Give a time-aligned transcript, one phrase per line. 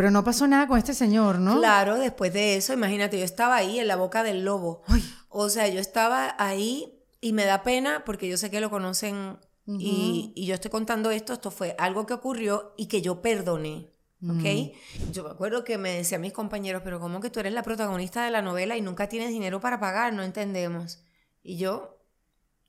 [0.00, 1.58] pero no pasó nada con este señor, ¿no?
[1.58, 4.82] Claro, después de eso, imagínate, yo estaba ahí en la boca del lobo.
[5.28, 9.36] O sea, yo estaba ahí y me da pena porque yo sé que lo conocen
[9.66, 13.90] y, y yo estoy contando esto, esto fue algo que ocurrió y que yo perdoné.
[14.26, 14.74] ¿ok?
[15.12, 18.24] Yo me acuerdo que me decían mis compañeros, pero ¿cómo que tú eres la protagonista
[18.24, 20.14] de la novela y nunca tienes dinero para pagar?
[20.14, 21.04] No entendemos.
[21.42, 21.98] Y yo,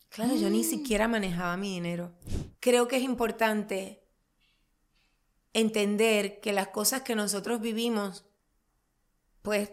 [0.09, 2.11] claro, yo ni siquiera manejaba mi dinero.
[2.59, 4.00] Creo que es importante
[5.53, 8.25] entender que las cosas que nosotros vivimos,
[9.41, 9.71] pues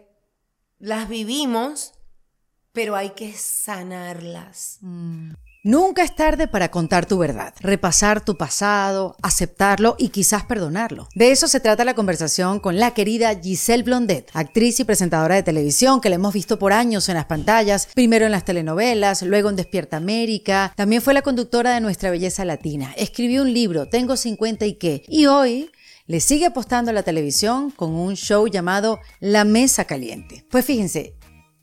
[0.79, 1.93] las vivimos,
[2.71, 4.79] pero hay que sanarlas.
[5.63, 11.09] Nunca es tarde para contar tu verdad, repasar tu pasado, aceptarlo y quizás perdonarlo.
[11.15, 15.43] De eso se trata la conversación con la querida Giselle Blondet, actriz y presentadora de
[15.43, 19.49] televisión que la hemos visto por años en las pantallas, primero en las telenovelas, luego
[19.49, 24.15] en Despierta América, también fue la conductora de Nuestra Belleza Latina, escribió un libro, Tengo
[24.15, 25.69] 50 y qué, y hoy
[26.09, 30.43] le sigue apostando a la televisión con un show llamado La Mesa Caliente.
[30.49, 31.13] Pues fíjense,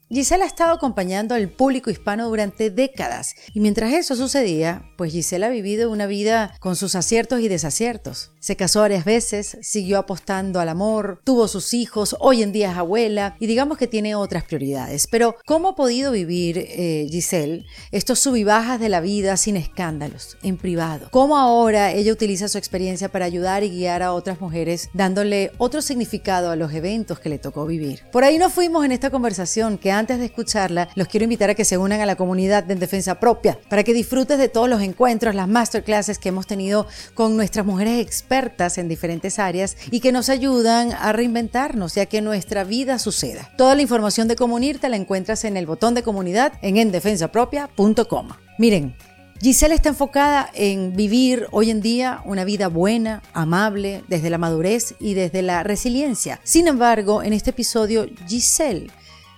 [0.08, 5.48] Gisela ha estado acompañando al público hispano durante décadas y mientras eso sucedía, pues Gisela
[5.48, 8.30] ha vivido una vida con sus aciertos y desaciertos.
[8.38, 12.76] Se casó varias veces, siguió apostando al amor, tuvo sus hijos, hoy en día es
[12.76, 15.08] abuela y digamos que tiene otras prioridades.
[15.08, 19.56] Pero ¿cómo ha podido vivir eh, Giselle estos sub y bajas de la vida sin
[19.56, 21.08] escándalos, en privado?
[21.10, 25.82] ¿Cómo ahora ella utiliza su experiencia para ayudar y guiar a otras mujeres dándole otro
[25.82, 28.04] significado a los eventos que le tocó vivir?
[28.12, 31.54] Por ahí nos fuimos en esta conversación que antes de escucharla los quiero invitar a
[31.54, 34.82] que se unan a la comunidad de Defensa Propia para que disfrutes de todos los
[34.82, 40.12] encuentros, las masterclasses que hemos tenido con nuestras mujeres expertas en diferentes áreas y que
[40.12, 43.50] nos ayudan a reinventarnos y a que nuestra vida suceda.
[43.56, 48.28] Toda la información de cómo unirte la encuentras en el botón de comunidad en endefensapropia.com.
[48.58, 48.94] Miren,
[49.40, 54.94] Giselle está enfocada en vivir hoy en día una vida buena, amable, desde la madurez
[54.98, 56.40] y desde la resiliencia.
[56.42, 58.90] Sin embargo, en este episodio, Giselle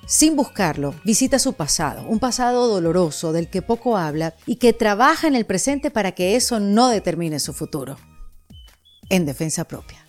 [0.08, 5.28] sin buscarlo, visita su pasado, un pasado doloroso del que poco habla y que trabaja
[5.28, 7.96] en el presente para que eso no determine su futuro
[9.10, 10.04] en defensa propia.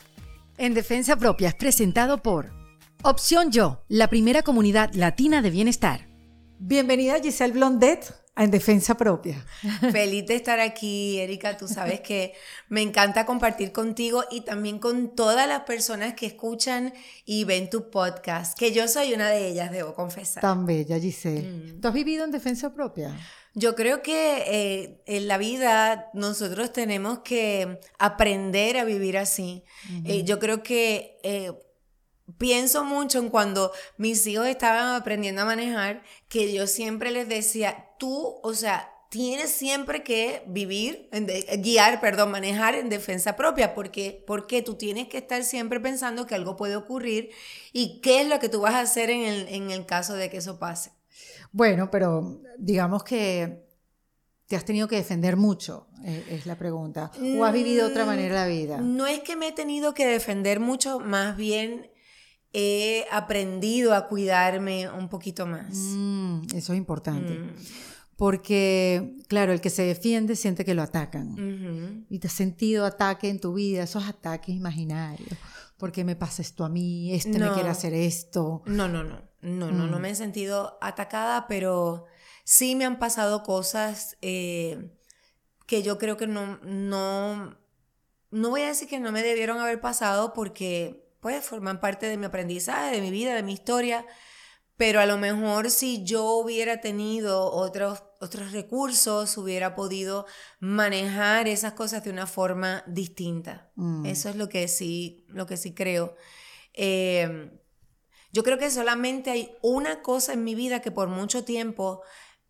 [0.58, 2.52] En defensa propia es presentado por
[3.02, 6.09] Opción Yo, la primera comunidad latina de bienestar.
[6.62, 9.46] Bienvenida Giselle Blondet a En Defensa Propia.
[9.94, 11.56] Feliz de estar aquí, Erika.
[11.56, 12.34] Tú sabes que
[12.68, 16.94] me encanta compartir contigo y también con todas las personas que escuchan
[17.24, 20.42] y ven tu podcast, que yo soy una de ellas, debo confesar.
[20.42, 21.48] Tan bella, Giselle.
[21.48, 21.80] Mm.
[21.80, 23.18] ¿Tú has vivido en Defensa Propia?
[23.56, 29.64] Yo creo que eh, en la vida nosotros tenemos que aprender a vivir así.
[30.04, 31.54] Eh, yo creo que eh,
[32.38, 37.88] pienso mucho en cuando mis hijos estaban aprendiendo a manejar, que yo siempre les decía,
[37.98, 41.10] tú, o sea, tienes siempre que vivir,
[41.60, 46.36] guiar, perdón, manejar en defensa propia, porque, porque tú tienes que estar siempre pensando que
[46.36, 47.32] algo puede ocurrir
[47.74, 50.30] y qué es lo que tú vas a hacer en el, en el caso de
[50.30, 50.92] que eso pase.
[51.52, 53.68] Bueno, pero digamos que
[54.48, 57.12] te has tenido que defender mucho, eh, es la pregunta.
[57.38, 58.78] ¿O has vivido de otra manera la vida?
[58.78, 61.90] Mm, no es que me he tenido que defender mucho, más bien
[62.54, 65.70] he aprendido a cuidarme un poquito más.
[65.74, 67.34] Mm, eso es importante.
[67.34, 67.54] Mm.
[68.16, 72.06] Porque, claro, el que se defiende siente que lo atacan.
[72.10, 75.38] Y te has sentido ataque en tu vida, esos ataques imaginarios.
[75.78, 77.14] ¿Por qué me pasa esto a mí?
[77.14, 78.62] Este me quiere hacer esto.
[78.66, 79.22] No, no, no.
[79.42, 80.02] No, no, no mm.
[80.02, 82.08] me he sentido atacada, pero
[82.44, 84.92] sí me han pasado cosas eh,
[85.66, 87.58] que yo creo que no, no,
[88.32, 92.18] no voy a decir que no me debieron haber pasado porque pues forman parte de
[92.18, 94.06] mi aprendizaje, de mi vida, de mi historia,
[94.78, 100.26] pero a lo mejor si yo hubiera tenido otros, otros recursos, hubiera podido
[100.60, 103.72] manejar esas cosas de una forma distinta.
[103.76, 104.06] Mm.
[104.06, 106.16] Eso es lo que sí, lo que sí creo.
[106.74, 107.52] Eh,
[108.32, 112.02] yo creo que solamente hay una cosa en mi vida que por mucho tiempo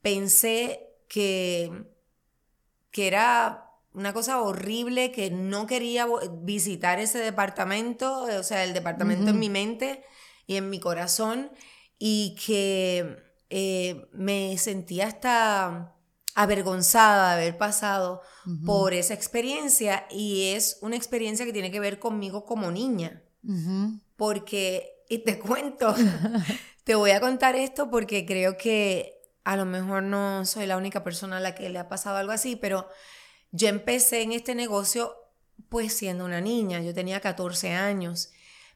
[0.02, 1.86] pensé que,
[2.92, 3.69] que era
[4.00, 6.08] una cosa horrible, que no quería
[6.42, 10.04] visitar ese departamento, o sea, el departamento en mi mente
[10.48, 11.52] y en mi corazón,
[11.98, 13.18] y que
[13.50, 15.96] eh, me sentía hasta
[16.34, 18.22] avergonzada de haber pasado
[18.66, 20.08] por esa experiencia.
[20.10, 23.22] Y es una experiencia que tiene que ver conmigo como niña,
[24.16, 25.94] porque y te cuento,
[26.86, 31.04] te voy a contar esto porque creo que a lo mejor no soy la única
[31.04, 32.88] persona a la que le ha pasado algo así, pero
[33.52, 35.16] yo empecé en este negocio
[35.70, 38.32] pues siendo una niña, yo tenía 14 años,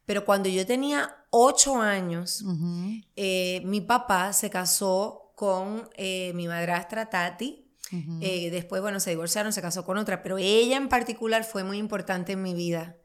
[0.06, 2.44] pero cuando yo tenía 8 años,
[3.16, 7.64] eh, mi papá se casó con eh, mi madrastra Tati
[8.22, 11.78] Eh, después, bueno, se divorciaron, se casó con otra, pero ella en particular fue muy
[11.78, 12.98] importante en mi vida.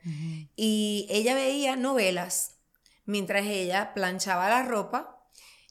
[0.57, 2.57] Y ella veía novelas
[3.05, 5.18] mientras ella planchaba la ropa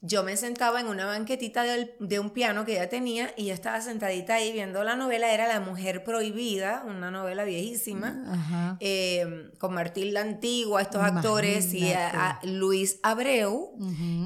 [0.01, 3.81] yo me sentaba en una banquetita de un piano que ella tenía y yo estaba
[3.81, 10.13] sentadita ahí viendo la novela, era La Mujer Prohibida, una novela viejísima, em, con Martín
[10.13, 13.75] la Antigua, estos actores, y a, Luis Abreu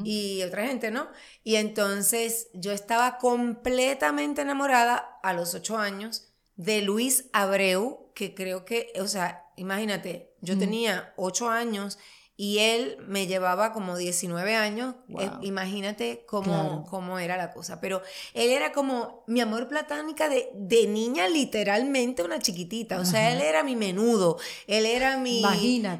[0.04, 1.08] y otra gente, ¿no?
[1.46, 6.28] Y entonces yo estaba completamente enamorada a los ocho años
[6.58, 11.98] de Luis Abreu, que creo que, o sea, imagínate, yo tenía ocho años
[12.42, 14.96] y él me llevaba como 19 años.
[15.20, 17.80] Eh, imagínate cómo, cómo, era la cosa.
[17.80, 18.02] Pero
[18.34, 23.00] él era como mi amor platónica de, de niña, literalmente una chiquitita.
[23.00, 24.40] O sea, él era mi menudo.
[24.66, 25.44] Él era mi.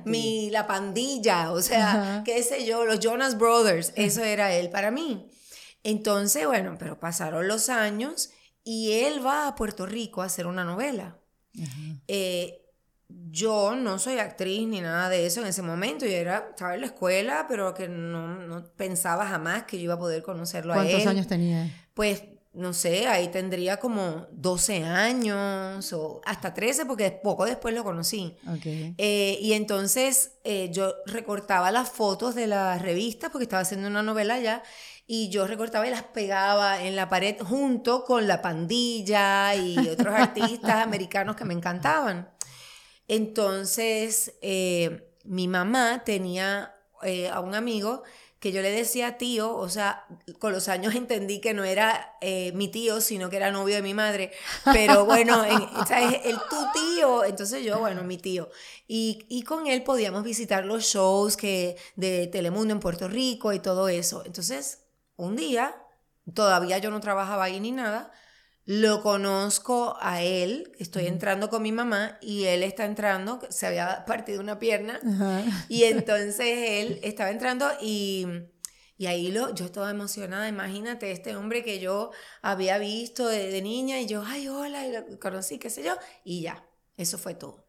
[0.06, 1.52] Mi, la pandilla.
[1.52, 3.94] O sea, qué sé yo, los Jonas Brothers.
[3.96, 5.30] Eso era él para mí.
[5.84, 8.32] Entonces, bueno, pero pasaron los años
[8.64, 11.20] y él va a Puerto Rico a hacer una novela.
[12.08, 12.61] eh,
[13.31, 16.06] yo no soy actriz ni nada de eso en ese momento.
[16.06, 20.00] Yo era, estaba en la escuela, pero que no, pensaba jamás que yo iba a
[20.00, 20.92] poder conocerlo a él.
[20.92, 21.72] ¿Cuántos años tenía?
[21.94, 22.24] Pues,
[22.54, 28.36] no sé, ahí tendría como 12 años o hasta 13, porque poco después lo conocí.
[28.98, 34.04] Eh, y entonces eh, yo recortaba las fotos de las revistas, porque estaba haciendo una
[34.04, 34.63] novela ya,
[35.08, 40.13] y yo recortaba y las pegaba en la pared junto con la pandilla y otros
[40.18, 42.30] artistas americanos que me encantaban.
[43.12, 46.74] Entonces, eh, mi mamá tenía
[47.04, 48.04] eh, a un amigo
[48.40, 50.06] que yo le decía tío, o sea,
[50.40, 53.81] con los años entendí que no era eh, mi tío, sino que era novio de
[53.81, 54.31] mi madre,
[54.63, 55.44] pero bueno,
[55.86, 56.22] ¿sabes?
[56.24, 58.50] el tu tío, entonces yo, bueno, mi tío.
[58.88, 63.60] Y, y, con él podíamos visitar los shows que, de Telemundo en Puerto Rico y
[63.60, 64.24] todo eso.
[64.25, 64.86] Entonces,
[65.18, 65.75] un día,
[66.34, 68.10] todavía yo no trabajaba ahí ni nada,
[68.66, 74.06] lo conozco a él, estoy entrando con mi mamá y él está entrando, se había
[74.08, 75.00] partido una pierna
[75.68, 78.28] y entonces él estaba entrando y,
[78.98, 82.12] y ahí lo, yo estaba emocionada, imagínate, este hombre que yo
[82.42, 86.42] había visto de, niña y yo, ay, hola, y lo conocí, qué sé yo, y
[86.42, 86.63] ya,
[86.98, 87.68] eso fue todo.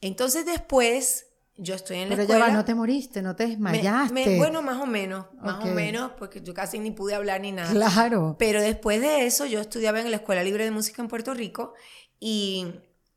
[0.00, 1.29] Entonces después
[1.62, 2.46] yo estoy en la Pero escuela.
[2.46, 4.38] ya va, no te moriste, no te desmayaste.
[4.38, 7.70] bueno, más o menos, más o menos, porque yo casi ni pude hablar ni nada.
[7.70, 8.36] Claro.
[8.38, 11.74] Pero después de eso, yo estudiaba en la Escuela Libre de Música en Puerto Rico
[12.18, 12.66] y,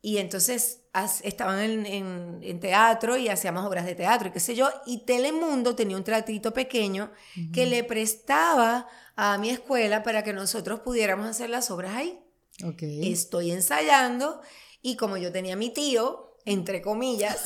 [0.02, 0.82] y entonces
[1.24, 4.70] estaban en, en, teatro y hacíamos obras de teatro y qué sé yo.
[4.86, 7.12] Y Telemundo tenía un teatrito pequeño
[7.54, 12.20] que le prestaba a mi escuela para que nosotros pudiéramos hacer las obras ahí.
[12.64, 13.12] Okay.
[13.12, 14.42] Estoy ensayando
[14.82, 17.42] y como yo tenía mi tío, entre comillas,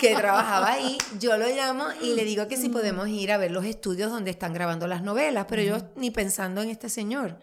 [0.00, 3.50] que trabajaba ahí, yo lo llamo y le digo que si podemos ir a ver
[3.50, 7.38] los estudios donde están grabando las novelas, pero yo ni pensando en este señor.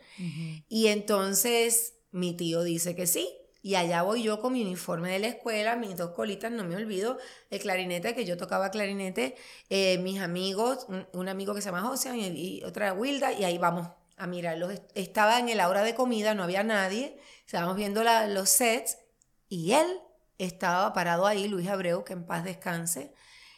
[0.68, 3.30] Y entonces mi tío dice que sí.
[3.62, 6.76] Y allá voy yo con mi uniforme de la escuela, mis dos colitas, no me
[6.76, 7.18] olvido,
[7.50, 9.36] el clarinete, que yo tocaba clarinete,
[9.70, 13.90] eh, mis amigos, un, amigo que se llama José y, otra Wilda, y ahí vamos
[14.16, 14.72] a mirarlos.
[14.96, 19.00] Estaba en el aula de comida, no había nadie, estábamos viendo los sets,
[19.50, 19.88] y él
[20.38, 23.14] estaba parado ahí, Luis Abreu, que en paz descanse,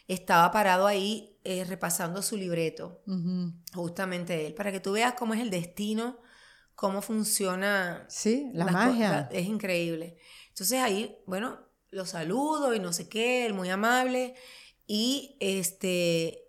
[0.08, 3.02] estaba parado ahí eh, repasando su libreto,
[3.74, 6.18] justamente él, para que tú veas cómo es el destino,
[6.74, 8.06] cómo funciona.
[8.08, 9.28] Sí, la magia.
[9.30, 10.16] es increíble.
[10.48, 11.60] Entonces ahí, bueno,
[11.90, 14.34] lo saludo y no sé qué, él muy amable,
[14.86, 16.44] y este,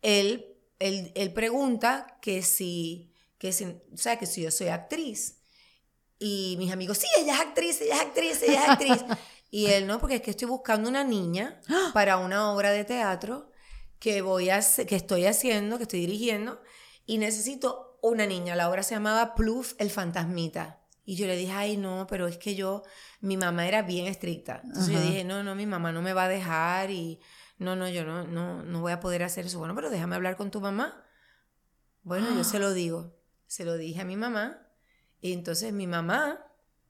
[0.00, 5.42] él, él, pregunta que si, que si, o sea, que si yo soy actriz.
[6.18, 9.04] Y mis amigos, sí, ella es actriz, ella es actriz, ella es actriz.
[9.50, 11.60] y él no, porque es que estoy buscando una niña
[11.92, 13.50] para una obra de teatro
[13.98, 16.60] que, voy a, que estoy haciendo, que estoy dirigiendo,
[17.04, 18.56] y necesito una niña.
[18.56, 20.80] La obra se llamaba Pluf el fantasmita.
[21.04, 22.82] Y yo le dije, ay, no, pero es que yo,
[23.20, 24.60] mi mamá era bien estricta.
[24.64, 27.20] Entonces yo dije, no, no, mi mamá no me va a dejar y
[27.58, 29.58] no, no, yo no, no, no voy a poder hacer eso.
[29.58, 31.04] Bueno, pero déjame hablar con tu mamá.
[32.02, 33.14] Bueno, yo se lo digo.
[33.46, 34.65] Se lo dije a mi mamá
[35.26, 36.46] y entonces mi mamá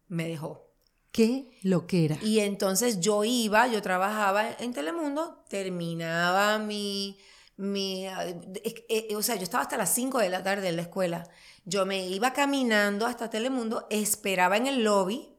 [0.08, 0.70] me dejó.
[1.10, 2.18] ¿Qué lo que era?
[2.22, 7.18] Y entonces yo iba, yo trabajaba en Telemundo, terminaba mi,
[7.56, 11.26] mi eh, o sea, yo estaba hasta las 5 de la tarde en la escuela.
[11.64, 15.34] Yo me iba caminando hasta Telemundo, esperaba en el lobby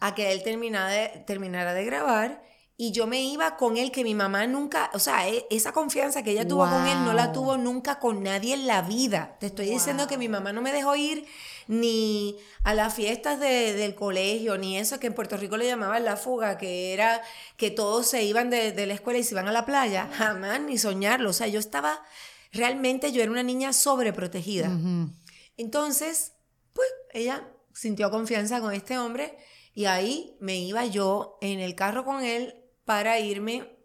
[0.00, 2.42] a que él terminara de, terminara de grabar
[2.78, 6.22] y yo me iba con él que mi mamá nunca, o sea, e, esa confianza
[6.22, 9.36] que ella tuvo con él no la tuvo nunca con nadie en la vida.
[9.40, 11.26] Te estoy diciendo que mi mamá no me dejó ir
[11.68, 16.16] ni a las fiestas del colegio, ni eso que en Puerto Rico le llamaban la
[16.16, 17.22] fuga, que era
[17.56, 20.08] que todos se iban de, la escuela y se iban a la playa.
[20.12, 21.30] Jamás ni soñarlo.
[21.30, 22.02] O sea, yo estaba,
[22.52, 24.70] realmente yo era una niña sobreprotegida.
[25.56, 26.32] Entonces,
[26.72, 29.36] pues ella sintió confianza con este hombre
[29.74, 32.54] y ahí me iba yo en el carro con él
[32.84, 33.76] para irme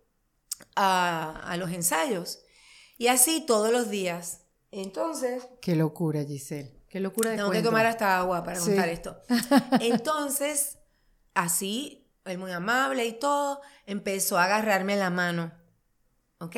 [0.75, 2.39] a, a los ensayos.
[2.97, 4.41] Y así todos los días.
[4.69, 5.47] Entonces...
[5.61, 6.80] Qué locura, Giselle.
[6.91, 9.17] Qué locura de Tengo que tomar hasta agua para contar esto.
[9.79, 10.77] Entonces,
[11.33, 15.53] así, él muy amable y todo, empezó a agarrarme la mano.
[16.39, 16.57] ¿Ok?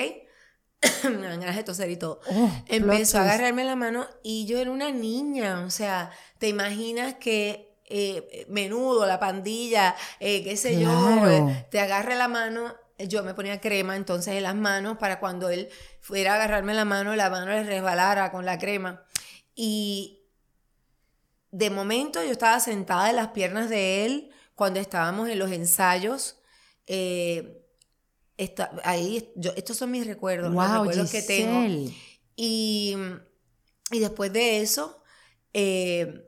[1.03, 2.19] me dan ganas de toser y todo.
[2.31, 5.63] Oh, empezó a agarrarme la mano y yo era una niña.
[5.65, 6.09] O sea,
[6.39, 12.27] ¿te imaginas que eh, menudo, la pandilla, eh, qué sé yo, eh, te agarre la
[12.27, 12.73] mano
[13.07, 16.85] yo me ponía crema entonces en las manos para cuando él fuera a agarrarme la
[16.85, 19.03] mano, la mano le resbalara con la crema.
[19.55, 20.22] Y
[21.53, 26.39] de momento yo estaba sentada en las piernas de él cuando estábamos en los ensayos.
[26.87, 27.61] Eh,
[28.83, 31.91] ahí, yo, estos son mis recuerdos, los recuerdos que tengo.
[32.35, 32.95] Y,
[33.91, 35.03] y después de eso,
[35.53, 36.27] eh,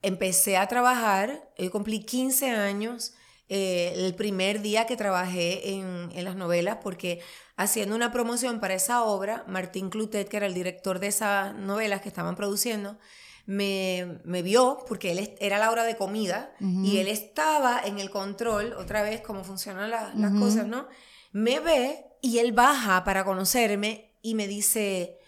[0.00, 3.12] empecé a trabajar, yo cumplí 15 años
[3.50, 7.20] eh, el primer día que trabajé en, en, las novelas, porque
[7.56, 12.00] haciendo una promoción para esa obra, Martín Clutet, que era el director de esas novelas
[12.00, 12.98] que estaban produciendo,
[13.46, 18.10] me, me vio, porque él era la hora de comida, y él estaba en el
[18.10, 20.88] control, otra vez, cómo funcionan las cosas, ¿no?
[21.32, 25.18] Me ve y él baja para conocerme y me dice,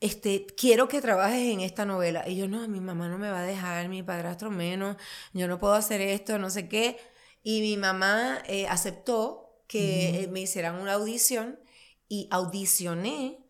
[0.00, 2.28] este, quiero que trabajes en esta novela.
[2.28, 4.96] Y yo, no, mi mamá no me va a dejar, mi padrastro menos,
[5.32, 6.98] yo no puedo hacer esto, no sé qué.
[7.42, 11.58] Y mi mamá eh, aceptó que eh, me hicieran una audición
[12.08, 13.43] y audicioné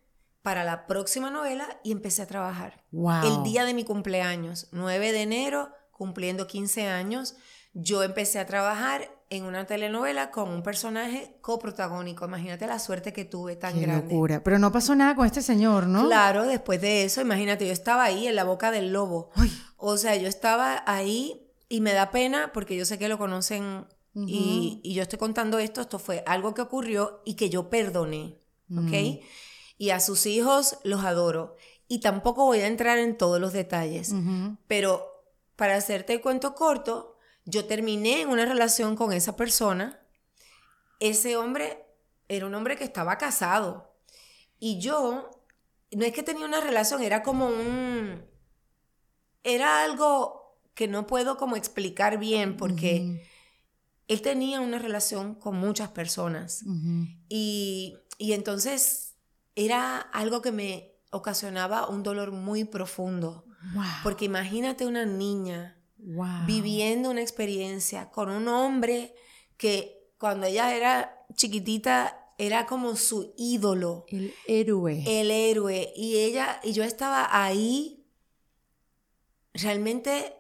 [0.45, 2.85] para la próxima novela y empecé a trabajar.
[2.93, 7.35] El día de mi cumpleaños, 9 de enero, cumpliendo 15 años,
[7.73, 12.27] yo empecé a trabajar en una telenovela con un personaje coprotagónico.
[12.27, 14.13] Imagínate la suerte que tuve tan Qué grande.
[14.13, 14.45] locura.
[14.45, 16.05] Pero no pasó nada con este señor, ¿no?
[16.09, 19.31] Claro, después de eso, imagínate, yo estaba ahí en la boca del lobo.
[19.79, 23.87] O sea, yo estaba ahí y me da pena porque yo sé que lo conocen
[24.15, 28.39] y, yo estoy contando esto, esto fue algo que ocurrió y que yo perdoné,
[28.71, 29.25] ¿ok?
[29.77, 31.57] Y a sus hijos los adoro.
[31.89, 34.13] Y tampoco voy a entrar en todos los detalles,
[34.67, 35.25] pero
[35.57, 40.01] para hacerte el cuento corto, yo terminé en una relación con esa persona.
[40.99, 41.85] Ese hombre
[42.29, 43.95] era un hombre que estaba casado.
[44.59, 45.31] Y yo,
[45.93, 48.25] no es que tenía una relación, era como un...
[49.43, 53.23] Era algo que no puedo como explicar bien porque
[54.09, 56.65] él tenía una relación con muchas personas
[57.29, 59.04] y, entonces
[59.55, 63.45] era algo que me ocasionaba un dolor muy profundo.
[64.03, 65.81] Porque imagínate una niña
[66.47, 69.15] viviendo una experiencia con un hombre
[69.57, 74.05] que cuando ella era chiquitita era como su ídolo.
[74.09, 75.03] El héroe.
[75.07, 75.93] El héroe.
[75.97, 78.05] Y ella, y yo estaba ahí
[79.55, 80.37] realmente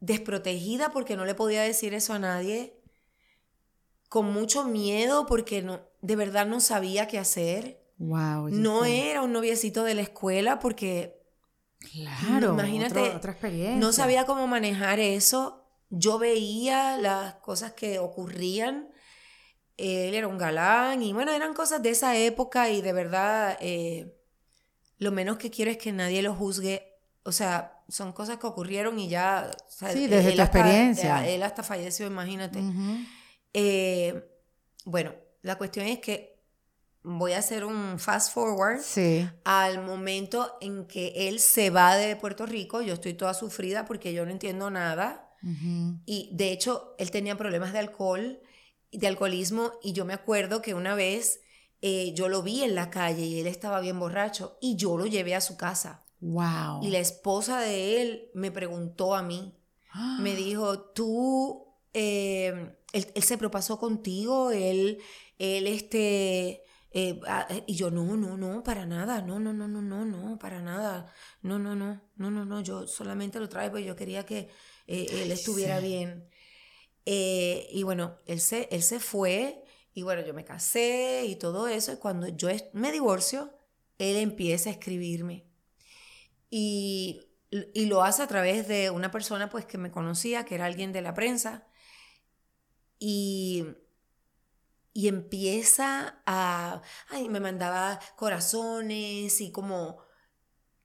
[0.00, 2.80] desprotegida porque no le podía decir eso a nadie,
[4.08, 7.82] con mucho miedo porque no, de verdad no sabía qué hacer.
[7.98, 11.20] Wow, no era un noviecito de la escuela porque,
[11.80, 13.76] claro, imagínate, otra experiencia.
[13.76, 15.64] no sabía cómo manejar eso.
[15.90, 18.88] Yo veía las cosas que ocurrían.
[19.76, 24.16] Él era un galán y bueno, eran cosas de esa época y de verdad eh,
[24.98, 26.94] lo menos que quiero es que nadie lo juzgue.
[27.24, 29.50] O sea, son cosas que ocurrieron y ya...
[29.68, 31.26] sí, desde tu experiencia.
[31.28, 32.60] Él hasta falleció, imagínate.
[33.52, 34.24] Eh,
[34.84, 35.12] bueno,
[35.46, 36.36] la cuestión es que
[37.02, 38.80] voy a hacer un fast forward
[39.44, 42.82] al momento en que él se va de Puerto Rico.
[42.82, 45.22] Yo estoy toda sufrida porque yo no entiendo nada.
[46.04, 48.40] Y de hecho, él tenía problemas de alcohol,
[48.90, 51.40] de alcoholismo, y yo me acuerdo que una vez
[51.80, 55.06] eh, yo lo vi en la calle y él estaba bien borracho y yo lo
[55.06, 56.04] llevé a su casa.
[56.18, 56.82] Wow.
[56.82, 59.54] Y la esposa de él me preguntó a mí,
[60.20, 64.98] me dijo, tú, eh, él, se propasó contigo, él,
[65.38, 69.82] él, este, eh, ah, y yo, no, no, no, para nada, no, no, no, no,
[69.82, 71.12] no, no, para nada,
[71.42, 74.48] no, no, no, no, no, no, yo solamente lo traigo porque yo quería que
[74.86, 76.28] eh, él estuviera bien.
[77.04, 79.64] y bueno, él se, él se fue,
[79.94, 83.52] y bueno, yo me casé y todo eso, y cuando yo me divorcio,
[83.98, 85.46] él empieza a escribirme
[86.50, 87.22] y,
[87.74, 91.02] lo hace a través de una persona pues que me conocía, que era alguien de
[91.02, 91.66] la prensa,
[92.98, 93.64] y,
[94.96, 99.98] y empieza a, ay, me mandaba corazones y como,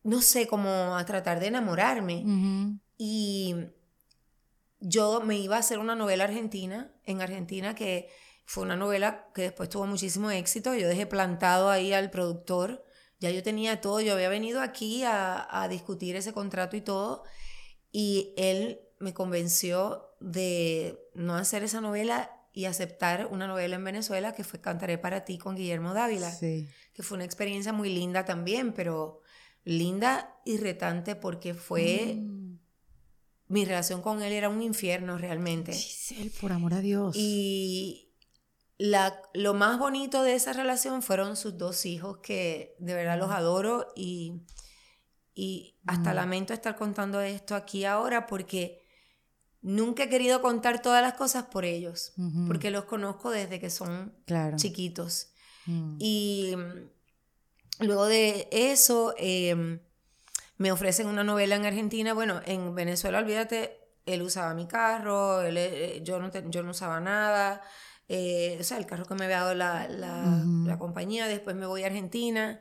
[0.03, 2.25] no sé, como a tratar de enamorarme.
[2.97, 3.55] Y
[4.81, 8.09] yo me iba a hacer una novela argentina, en Argentina, que
[8.43, 10.75] fue una novela que después tuvo muchísimo éxito.
[10.75, 12.83] Yo dejé plantado ahí al productor
[13.21, 17.23] ya yo tenía todo, yo había venido aquí a, discutir ese contrato y todo.
[17.91, 24.33] Y él me convenció de no hacer esa novela y aceptar una novela en Venezuela
[24.33, 26.67] que fue Cantaré para ti con Guillermo Dávila, Sí.
[26.93, 29.21] que fue una experiencia muy linda también, pero
[29.63, 32.59] linda y retante porque fue Mm.
[33.47, 35.73] mi relación con él era un infierno realmente.
[35.73, 37.15] Giselle, por amor a Dios.
[37.17, 38.09] Y
[38.77, 43.29] la, lo más bonito de esa relación fueron sus dos hijos, que de verdad los
[43.31, 44.41] adoro y,
[45.33, 46.15] y hasta Mm.
[46.15, 48.80] lamento estar contando esto aquí ahora porque
[49.61, 52.13] nunca he querido contar todas las cosas por ellos,
[52.47, 54.57] porque los conozco desde que son claro.
[54.57, 55.29] chiquitos.
[55.65, 55.95] Mm.
[55.99, 59.79] Y mm, luego de eso, eh,
[60.57, 62.13] me ofrecen una novela en Argentina.
[62.13, 66.71] Bueno, en Venezuela, olvídate, él usaba mi carro, él, eh, yo, no te- yo no
[66.71, 67.61] usaba nada.
[68.13, 71.27] eh, o sea, el carro que me había dado la, la- compañía.
[71.27, 72.59] Después me voy a Argentina.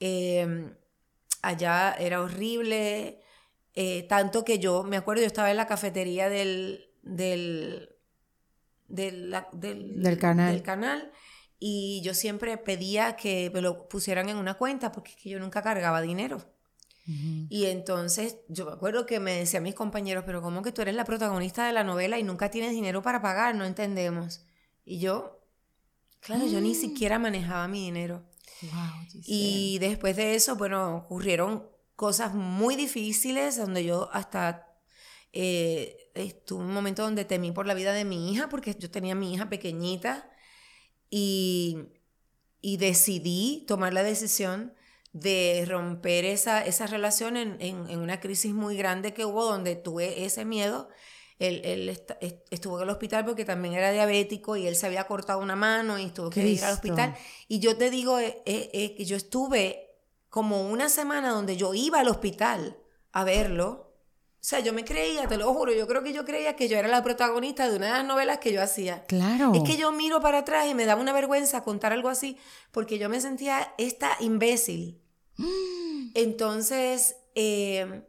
[0.00, 0.72] eh,
[1.42, 3.20] allá era horrible.
[3.76, 7.90] Eh, tanto que yo, me acuerdo, yo estaba en la cafetería del, del,
[8.88, 10.52] del, la- del, Del canal.
[10.52, 11.12] del canal
[11.58, 15.38] y yo siempre pedía que me lo pusieran en una cuenta porque es que yo
[15.38, 16.38] nunca cargaba dinero.
[17.08, 20.96] Y entonces yo me acuerdo que me decían mis compañeros, pero ¿cómo que tú eres
[20.96, 23.54] la protagonista de la novela y nunca tienes dinero para pagar?
[23.54, 24.40] No entendemos.
[24.84, 25.38] Y yo,
[26.18, 26.74] claro, yo ni Mm.
[26.74, 28.24] siquiera manejaba mi dinero.
[28.62, 29.22] Wow.
[29.24, 34.68] Y después de eso, bueno, ocurrieron cosas muy difíciles donde yo hasta
[35.32, 38.90] eh, estuve en un momento donde temí por la vida de mi hija porque yo
[38.90, 40.30] tenía a mi hija pequeñita
[41.10, 41.78] y,
[42.60, 44.74] y decidí tomar la decisión
[45.12, 49.74] de romper esa, esa relación en, en- en una crisis muy grande que hubo donde
[49.76, 50.88] tuve ese miedo.
[51.38, 52.12] Él, él est-
[52.50, 55.98] estuvo en el hospital porque también era diabético y él se había cortado una mano
[55.98, 57.14] y tuvo que ir al hospital.
[57.48, 59.85] Y yo te digo eh, eh, eh, que yo estuve
[60.28, 62.76] como una semana donde yo iba al hospital
[63.12, 63.94] a verlo.
[64.46, 66.76] O sea, yo me creía, te lo juro, yo creo que yo creía que yo
[66.78, 69.04] era la protagonista de una de las novelas que yo hacía.
[69.06, 69.52] Claro.
[69.54, 72.38] Es que yo miro para atrás y me daba una vergüenza contar algo así,
[72.70, 75.02] porque yo me sentía esta imbécil.
[76.14, 78.04] Entonces, eh,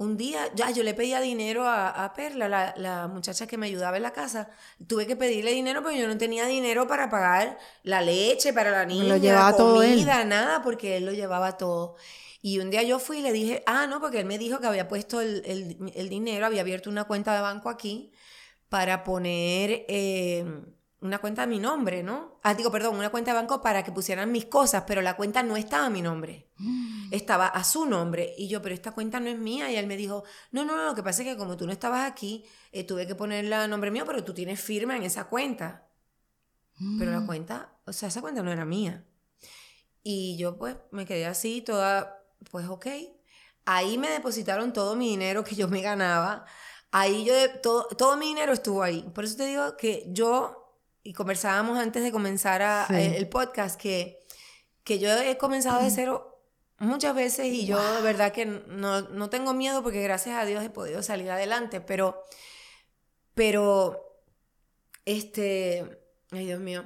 [0.00, 3.66] un día, ya yo le pedía dinero a, a Perla, la, la muchacha que me
[3.66, 4.48] ayudaba en la casa.
[4.88, 8.86] Tuve que pedirle dinero porque yo no tenía dinero para pagar la leche para la
[8.86, 9.90] niña, llevaba todo él.
[10.00, 11.96] comida, nada, porque él lo llevaba todo.
[12.42, 14.66] Y un día yo fui y le dije, ah, no, porque él me dijo que
[14.68, 18.10] había puesto el, el- el dinero, había abierto una cuenta de banco aquí
[18.70, 20.44] para poner eh,
[21.00, 22.38] una cuenta a mi nombre, ¿no?
[22.42, 25.42] Ah, digo, perdón, una cuenta de banco para que pusieran mis cosas, pero la cuenta
[25.42, 26.50] no estaba a mi nombre.
[27.10, 28.34] Estaba a su nombre.
[28.36, 29.70] Y yo, pero esta cuenta no es mía.
[29.70, 31.72] Y él me dijo, no, no, no, lo que pasa es que como tú no
[31.72, 35.24] estabas aquí, eh, tuve que ponerla a nombre mío, pero tú tienes firma en esa
[35.24, 35.88] cuenta.
[36.98, 39.04] Pero la cuenta, o sea, esa cuenta no era mía.
[40.02, 42.86] Y yo pues me quedé así, toda, pues ok.
[43.66, 46.46] Ahí me depositaron todo mi dinero que yo me ganaba.
[46.90, 49.02] Ahí yo, todo, todo mi dinero estuvo ahí.
[49.14, 50.59] Por eso te digo que yo,
[51.02, 52.94] y conversábamos antes de comenzar a- Sí.
[52.94, 54.18] el, el podcast, que,
[54.84, 56.26] que yo he comenzado de cero
[56.78, 60.64] muchas veces y yo de verdad que no, no tengo miedo porque gracias a Dios
[60.64, 62.22] he podido salir adelante, pero,
[63.34, 64.22] pero,
[65.04, 65.98] este,
[66.30, 66.84] ay Dios mío,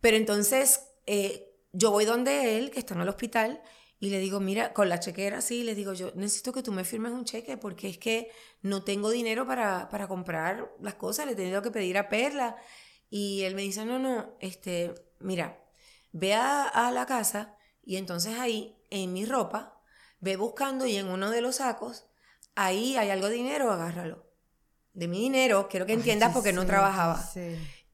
[0.00, 3.62] pero entonces eh, yo voy donde él, que está en el hospital,
[4.00, 6.84] y le digo, mira, con la chequera, sí, le digo, yo necesito que tú me
[6.84, 11.32] firmes un cheque porque es que no tengo dinero para, para comprar las cosas, le
[11.32, 12.56] he tenido que pedir a Perla.
[13.16, 15.62] Y él me dice, no, no, este, mira,
[16.10, 19.80] ve a, a la casa y entonces ahí, en mi ropa,
[20.18, 22.06] ve buscando y en uno de los sacos,
[22.56, 24.26] ahí hay algo de dinero, agárralo.
[24.94, 27.22] De mi dinero, quiero que entiendas porque no trabajaba.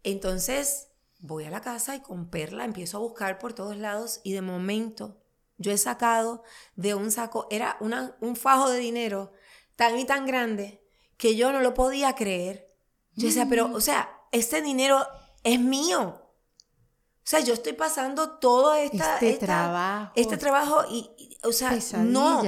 [0.02, 4.32] Entonces voy a la casa y con Perla empiezo a buscar por todos lados y
[4.32, 5.20] de momento
[5.58, 6.42] yo he sacado
[6.76, 9.32] de un saco, era una- un fajo de dinero
[9.76, 10.82] tan y tan grande
[11.18, 12.72] que yo no lo podía creer.
[13.16, 15.06] Yo decía, pero, o sea, este dinero
[15.42, 16.16] es mío.
[16.22, 20.12] O sea, yo estoy pasando todo esta, Este esta- trabajo.
[20.16, 22.42] este trabajo y, y, o sea, no.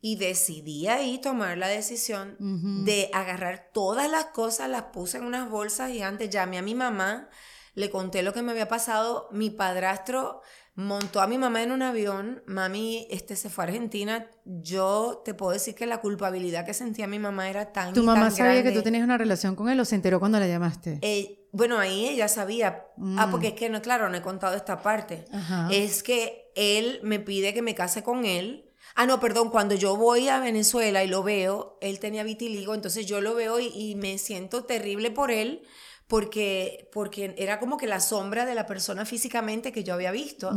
[0.00, 2.36] Y decidí ahí tomar la decisión
[2.84, 7.28] de agarrar todas las cosas, las puse en unas bolsas gigantes, llamé a mi mamá,
[7.74, 10.42] le conté lo que me había pasado, mi padrastro
[10.74, 15.34] montó a mi mamá en un avión, mami este, se fue a Argentina, yo te
[15.34, 17.92] puedo decir que la culpabilidad que sentía mi mamá era tan...
[17.92, 20.38] ¿Tu mamá tan sabía que tú tenías una relación con él o se enteró cuando
[20.40, 20.98] la llamaste?
[21.02, 22.86] Eh, bueno, ahí ella sabía.
[23.18, 23.30] Ah, Mm.
[23.30, 25.26] porque es que no, claro, no he contado esta parte.
[25.32, 25.68] Ajá.
[25.70, 28.70] Es que él me pide que me case con él.
[28.94, 33.06] Ah, no, perdón, cuando yo voy a Venezuela y lo veo, él tenía vitiligo, entonces
[33.06, 35.62] yo lo veo y, y me siento terrible por él,
[36.12, 40.52] porque, porque era como que la sombra de la persona físicamente que yo había visto.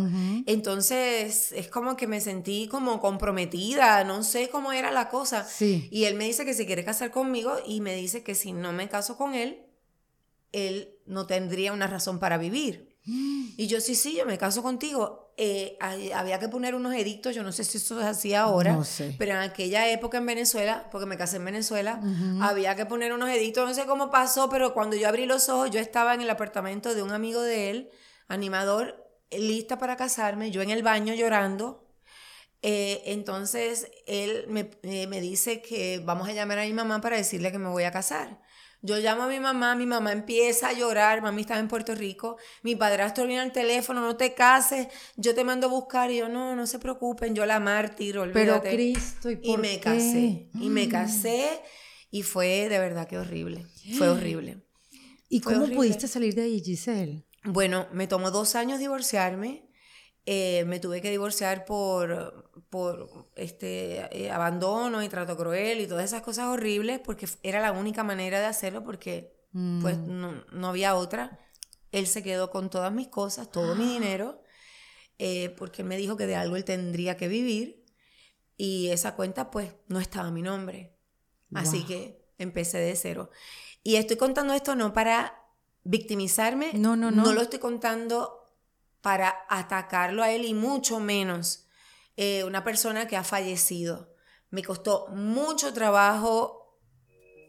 [0.48, 5.48] Entonces es como que me sentí como comprometida, no sé cómo era la cosa.
[5.90, 8.74] Y él me dice que se quiere casar conmigo y me dice que si no
[8.74, 9.66] me caso con él,
[10.52, 12.94] él no tendría una razón para vivir.
[13.58, 15.25] Y yo, sí, sí, yo me caso contigo.
[15.38, 18.80] Eh, había que poner unos edictos, yo no sé si eso se hacía ahora,
[19.18, 22.00] pero en aquella época en Venezuela, porque me casé en Venezuela,
[22.42, 25.72] había que poner unos edictos, no sé cómo pasó, pero cuando yo abrí los ojos,
[25.72, 27.90] yo estaba en el apartamento de un amigo de él,
[28.30, 31.86] animador, lista para casarme, yo en el baño llorando.
[32.62, 37.18] Eh, entonces él me, eh, me dice que vamos a llamar a mi mamá para
[37.18, 38.40] decirle que me voy a casar.
[38.86, 42.38] Yo llamo a mi mamá, mi mamá empieza a llorar, mami estaba en Puerto Rico,
[42.62, 46.30] mi padrastro viene al teléfono, no te cases, yo te mando a buscar y yo,
[46.30, 48.70] no, no se preocupen, yo la mártir, olvídate.
[48.70, 50.90] Pero Cristo, ¿y por Y me casé, y me mm.
[50.92, 51.62] casé
[52.12, 53.66] y fue de verdad que horrible,
[53.98, 54.62] fue horrible.
[55.30, 57.26] ¿Y cómo pudiste salir de ahí, Giselle?
[57.44, 59.68] Bueno, me tomó dos años divorciarme,
[60.28, 66.06] eh, me tuve que divorciar por, por este eh, abandono y trato cruel y todas
[66.06, 69.36] esas cosas horribles porque era la única manera de hacerlo porque
[69.82, 70.26] pues mm.
[70.52, 71.40] no, había otra.
[71.92, 74.42] Él se quedó con todas mis cosas, todo mi dinero,
[75.18, 77.86] eh, porque me dijo que de algo él tendría que vivir
[78.58, 80.94] y esa cuenta pues no estaba a mi nombre.
[81.54, 83.30] Así que empecé de cero.
[83.82, 85.42] Y estoy contando esto no para
[85.84, 87.24] victimizarme, no, no, no.
[87.24, 88.46] No lo estoy contando
[89.00, 91.65] para atacarlo a él y mucho menos
[92.16, 94.14] eh, una persona que ha fallecido.
[94.50, 96.65] Me costó mucho trabajo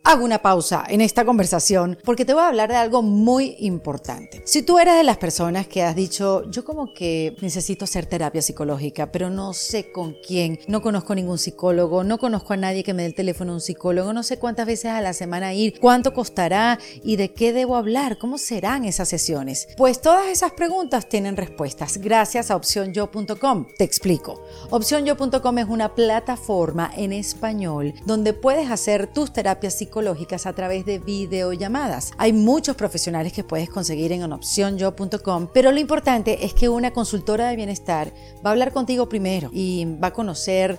[0.07, 4.41] hago una pausa en esta conversación porque te voy a hablar de algo muy importante.
[4.45, 8.41] Si tú eres de las personas que has dicho, yo como que necesito hacer terapia
[8.41, 12.95] psicológica, pero no sé con quién, no conozco ningún psicólogo, no conozco a nadie que
[12.95, 15.81] me dé el teléfono a un psicólogo, no sé cuántas veces a la semana ir,
[15.81, 19.67] cuánto costará y de qué debo hablar, cómo serán esas sesiones.
[19.77, 23.67] Pues todas esas preguntas tienen respuestas gracias a opcionyo.com.
[23.77, 24.41] Te explico.
[24.71, 30.99] Opcionyo.com es una plataforma en español donde puedes hacer tus terapias psicológicas a través de
[30.99, 32.13] videollamadas.
[32.19, 37.49] Hay muchos profesionales que puedes conseguir en opcionyo.com, pero lo importante es que una consultora
[37.49, 38.13] de bienestar
[38.45, 40.79] va a hablar contigo primero y va a conocer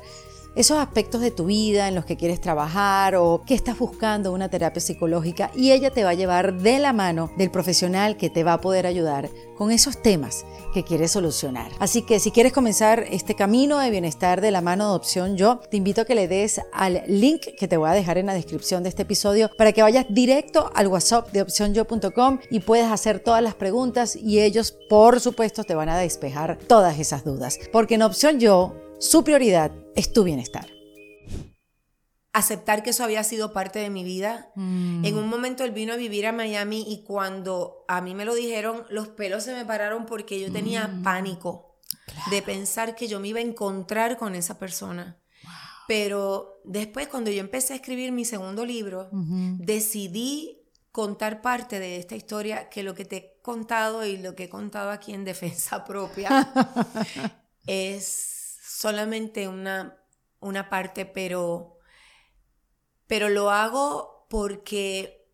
[0.58, 4.50] esos aspectos de tu vida en los que quieres trabajar o que estás buscando una
[4.50, 8.43] terapia psicológica y ella te va a llevar de la mano del profesional que te
[8.43, 11.72] va a poder ayudar con esos temas que quieres solucionar.
[11.78, 15.60] Así que si quieres comenzar este camino de bienestar de la mano de Opción Yo,
[15.70, 18.34] te invito a que le des al link que te voy a dejar en la
[18.34, 23.20] descripción de este episodio para que vayas directo al WhatsApp de opcionyo.com y puedas hacer
[23.20, 27.60] todas las preguntas y ellos, por supuesto, te van a despejar todas esas dudas.
[27.72, 30.69] Porque en Opción Yo su prioridad es tu bienestar.
[32.31, 34.51] Aceptar que eso había sido parte de mi vida.
[34.55, 35.03] Mm.
[35.03, 38.36] En un momento él vino a vivir a Miami y cuando a mí me lo
[38.36, 41.01] dijeron, los pelos se me pararon porque yo tenía mm.
[41.01, 41.79] pánico
[42.29, 45.17] de pensar que yo me iba a encontrar con esa persona.
[45.88, 52.15] Pero después, cuando yo empecé a escribir mi segundo libro, decidí contar parte de esta
[52.15, 55.86] historia que lo que te he contado y lo que he contado aquí en defensa
[55.86, 56.51] propia
[57.67, 58.37] es
[58.77, 59.97] solamente una,
[60.39, 61.79] una parte, pero,
[63.07, 65.27] pero lo hago porque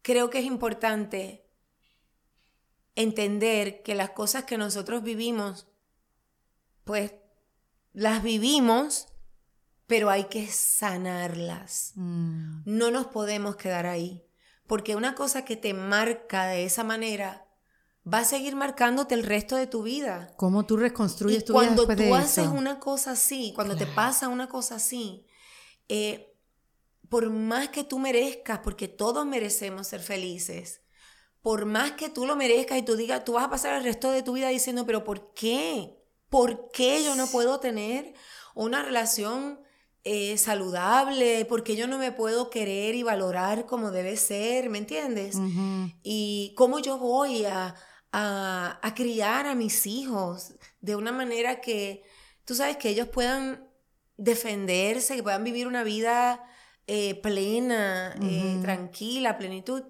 [0.00, 1.46] creo que es importante
[2.94, 5.68] entender que las cosas que nosotros vivimos,
[6.84, 7.12] pues
[7.92, 9.08] las vivimos,
[9.86, 11.92] pero hay que sanarlas.
[11.96, 12.62] Mm.
[12.64, 14.24] No nos podemos quedar ahí,
[14.66, 17.49] porque una cosa que te marca de esa manera
[18.12, 20.32] va a seguir marcándote el resto de tu vida.
[20.36, 24.48] ¿Cómo tú reconstruyes tu vida Cuando tú haces una cosa así, cuando te pasa una
[24.48, 25.26] cosa así,
[25.88, 26.34] eh,
[27.08, 30.82] por más que tú merezcas, porque todos merecemos ser felices,
[31.42, 34.10] por más que tú lo merezcas y tú digas, tú vas a pasar el resto
[34.10, 35.96] de tu vida diciendo, pero ¿por qué?
[36.28, 38.14] ¿Por qué yo no puedo tener
[38.54, 39.60] una relación
[40.04, 41.44] eh, saludable?
[41.46, 44.70] ¿Por qué yo no me puedo querer y valorar como debe ser?
[44.70, 45.36] ¿Me entiendes?
[46.02, 47.74] Y cómo yo voy a,
[48.12, 52.02] a, criar a mis hijos de una manera que,
[52.44, 53.68] tú sabes, que ellos puedan
[54.16, 56.44] defenderse, que puedan vivir una vida
[56.86, 59.84] eh, plena, eh, tranquila, plenitud.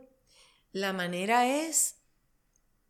[0.72, 1.96] La manera es,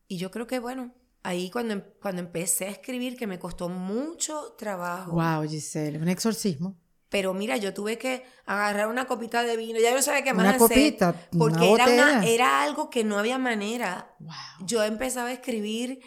[0.09, 3.69] y yo creo que bueno, ahí cuando, em, cuando empecé a escribir, que me costó
[3.69, 5.13] mucho trabajo.
[5.13, 6.77] Wow, Giselle, un exorcismo.
[7.11, 10.47] Pero mira, yo tuve que agarrar una copita de vino, ya no sabía qué más
[10.47, 14.17] una Copita, porque era, era algo que no había manera.
[14.61, 16.01] Yo empezaba a escribir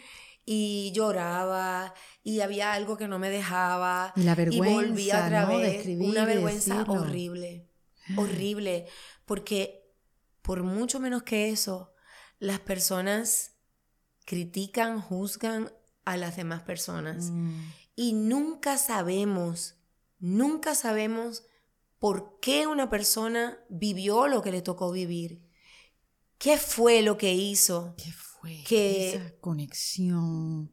[0.46, 4.12] y lloraba y había algo que no me dejaba.
[4.16, 4.70] Y la vergüenza.
[4.70, 5.86] Y volvía otra vez.
[5.86, 7.68] una vergüenza horrible,
[8.16, 8.86] horrible.
[9.26, 9.84] Porque
[10.40, 11.92] por mucho menos que eso,
[12.38, 13.52] las personas
[14.24, 15.70] critican, juzgan
[16.04, 17.30] a las demás personas.
[17.30, 17.60] Mm.
[17.96, 19.76] Y nunca sabemos,
[20.18, 21.44] nunca sabemos
[21.98, 25.42] por qué una persona vivió lo que le tocó vivir.
[26.38, 27.94] ¿Qué fue lo que hizo?
[27.96, 28.62] ¿Qué fue?
[28.66, 30.72] Que- Esa conexión.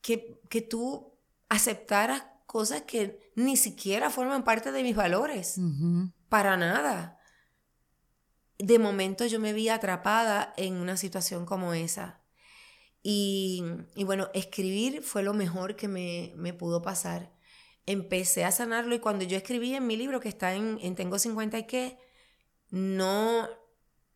[0.00, 1.14] Que, que tú
[1.48, 5.56] aceptaras cosas que ni siquiera forman parte de mis valores.
[6.28, 7.20] Para nada.
[8.58, 12.20] De momento yo me vi atrapada en una situación como esa.
[13.02, 13.62] Y,
[13.94, 17.32] y bueno, escribir fue lo mejor que me, me pudo pasar.
[17.90, 21.18] Empecé a sanarlo y cuando yo escribí en mi libro que está en, en Tengo
[21.18, 21.98] 50 y qué,
[22.68, 23.48] no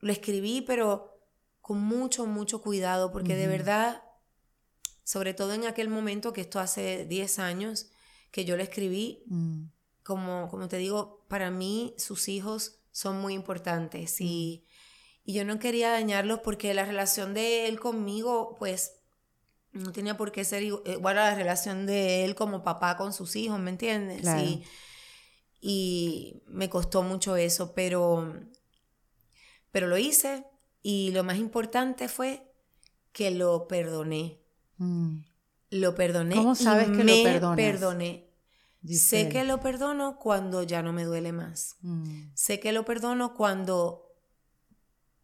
[0.01, 1.19] lo escribí, pero
[1.63, 4.03] con mucho, mucho cuidado, porque de verdad,
[5.05, 7.87] sobre todo en aquel momento, que esto hace 10 años,
[8.31, 9.71] que yo lo escribí, Mm.
[10.03, 14.67] como, como te digo, para mí sus hijos son muy importantes y,
[15.25, 19.02] y yo no quería dañarlos porque la relación de él conmigo, pues,
[19.73, 23.13] no tenía por qué ser igu- igual a la relación de él como papá con
[23.13, 24.21] sus hijos, ¿me entiendes?
[24.23, 24.43] Claro.
[24.43, 24.65] Y,
[25.61, 28.35] y me costó mucho eso, pero,
[29.71, 30.45] pero lo hice
[30.83, 32.43] y lo más importante fue
[33.13, 34.41] que lo perdoné.
[34.79, 35.19] Mm.
[35.71, 36.35] Lo perdoné.
[36.35, 37.57] ¿Cómo y sabes que lo me perdonas?
[37.57, 38.29] perdoné.
[38.85, 41.77] Sé que lo perdono cuando ya no me duele más.
[41.83, 42.33] Mm.
[42.35, 44.13] Sé que lo perdono cuando,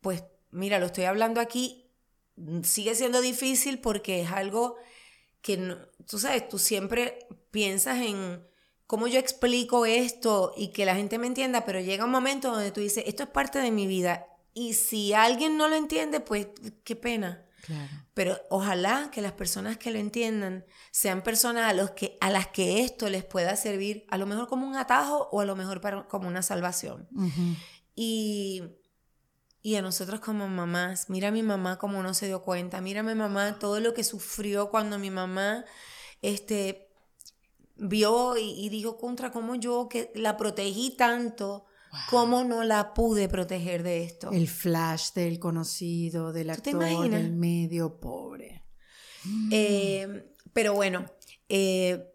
[0.00, 1.87] pues, mira, lo estoy hablando aquí,
[2.62, 4.76] sigue siendo difícil porque es algo
[5.42, 8.46] que, no- tú sabes, tú siempre piensas en
[8.86, 12.70] cómo yo explico esto y que la gente me entienda, pero llega un momento donde
[12.72, 14.26] tú dices, esto es parte de mi vida.
[14.54, 16.48] Y si alguien no lo entiende, pues,
[16.84, 17.44] qué pena.
[17.62, 17.90] Claro.
[18.14, 22.48] Pero ojalá que las personas que lo entiendan sean personas a, los que, a las
[22.48, 25.80] que esto les pueda servir, a lo mejor como un atajo o a lo mejor
[25.80, 27.06] para, como una salvación.
[27.94, 28.62] Y,
[29.62, 33.00] y a nosotros como mamás, mira a mi mamá como no se dio cuenta, mira
[33.00, 35.64] a mi mamá todo lo que sufrió cuando mi mamá
[36.22, 36.88] este,
[37.76, 41.66] vio y, y dijo contra cómo yo que la protegí tanto,
[42.10, 44.30] cómo no la pude proteger de esto.
[44.30, 48.64] El flash del conocido, del ¿Tú te actor, del medio, pobre.
[49.24, 49.48] Mm.
[49.52, 51.06] Eh, pero bueno,
[51.48, 52.12] eh,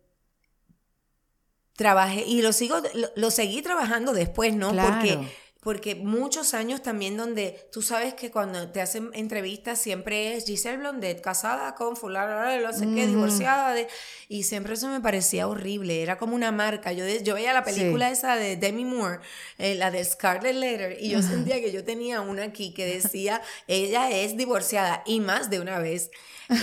[1.75, 4.71] trabajé y lo sigo, lo, lo seguí trabajando después, ¿no?
[4.71, 4.95] Claro.
[4.95, 10.45] Porque, porque muchos años también donde tú sabes que cuando te hacen entrevistas siempre es
[10.45, 13.87] Giselle Blondet, casada con fulano, no sé qué, divorciada, de,
[14.27, 16.91] y siempre eso me parecía horrible, era como una marca.
[16.91, 19.19] Yo, yo veía la película esa de Demi Moore,
[19.57, 23.41] eh, la de Scarlet Letter, y yo sentía que yo tenía una aquí que decía,
[23.67, 26.11] ella es divorciada, y más de una vez.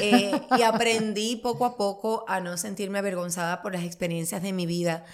[0.03, 4.67] Eh, y aprendí poco a poco a no sentirme avergonzada por las experiencias de mi
[4.67, 5.05] vida.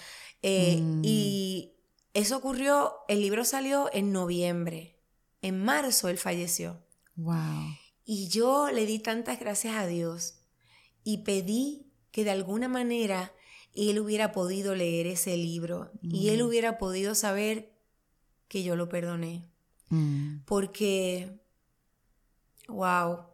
[0.43, 1.03] Eh, Mm.
[1.05, 1.76] Y
[2.17, 4.99] eso ocurrió, el libro salió en noviembre.
[5.43, 6.83] En marzo él falleció.
[7.17, 7.77] Wow.
[8.05, 10.41] Y yo le di tantas gracias a Dios
[11.05, 13.33] y pedí que de alguna manera
[13.75, 16.47] él hubiera podido leer ese libro y él Mm.
[16.47, 17.75] hubiera podido saber
[18.49, 19.51] que yo lo perdoné.
[19.91, 20.39] Mm.
[20.47, 21.39] Porque,
[22.69, 23.25] wow,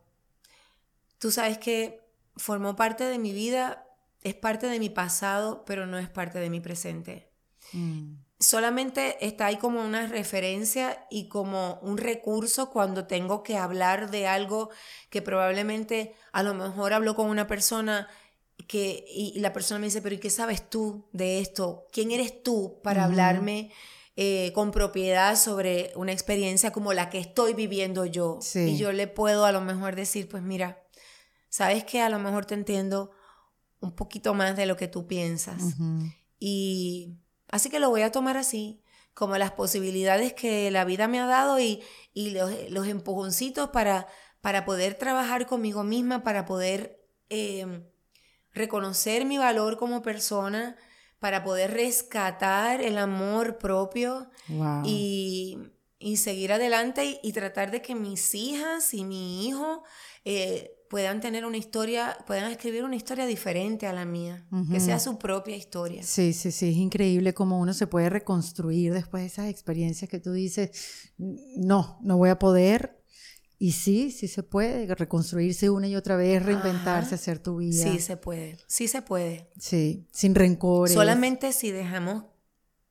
[1.18, 2.01] tú sabes que
[2.37, 3.87] formó parte de mi vida,
[4.23, 7.31] es parte de mi pasado, pero no es parte de mi presente.
[7.73, 8.14] Mm.
[8.42, 14.26] Solamente está ahí como una referencia y como un recurso cuando tengo que hablar de
[14.26, 14.70] algo
[15.11, 18.09] que probablemente a lo mejor hablo con una persona
[18.66, 21.87] que y la persona me dice, pero ¿y qué sabes tú de esto?
[21.92, 23.70] ¿Quién eres tú para hablarme
[24.16, 28.38] eh, con propiedad sobre una experiencia como la que estoy viviendo yo?
[28.40, 28.70] Sí.
[28.70, 30.83] Y yo le puedo a lo mejor decir, pues mira,
[31.48, 33.12] sabes que a lo mejor te entiendo
[33.81, 35.76] un poquito más de lo que tú piensas.
[36.38, 37.18] Y
[37.53, 38.83] así que lo voy a tomar así,
[39.15, 44.09] como las posibilidades que la vida me ha dado y, y los, los empujoncitos para,
[44.41, 47.85] para poder trabajar conmigo misma, para poder eh,
[48.53, 50.77] reconocer mi valor como persona,
[51.19, 54.83] para poder rescatar el amor propio Wow.
[54.85, 55.59] y,
[55.99, 59.85] y seguir adelante y, y tratar de que mis hijas y mi hijo
[60.25, 64.98] eh, puedan tener una historia, puedan escribir una historia diferente a la mía, que sea
[64.98, 66.02] su propia historia.
[66.02, 70.20] Sí, sí, sí, es increíble cómo uno se puede reconstruir después de esas experiencias que
[70.20, 70.70] tú dices,
[71.16, 73.02] no, no voy a poder.
[73.59, 77.14] Y sí, sí se puede reconstruirse una y otra vez, reinventarse, Ajá.
[77.14, 77.90] hacer tu vida.
[77.90, 79.48] Sí, se puede, sí se puede.
[79.59, 80.92] Sí, sin rencores.
[80.92, 82.24] Solamente si dejamos,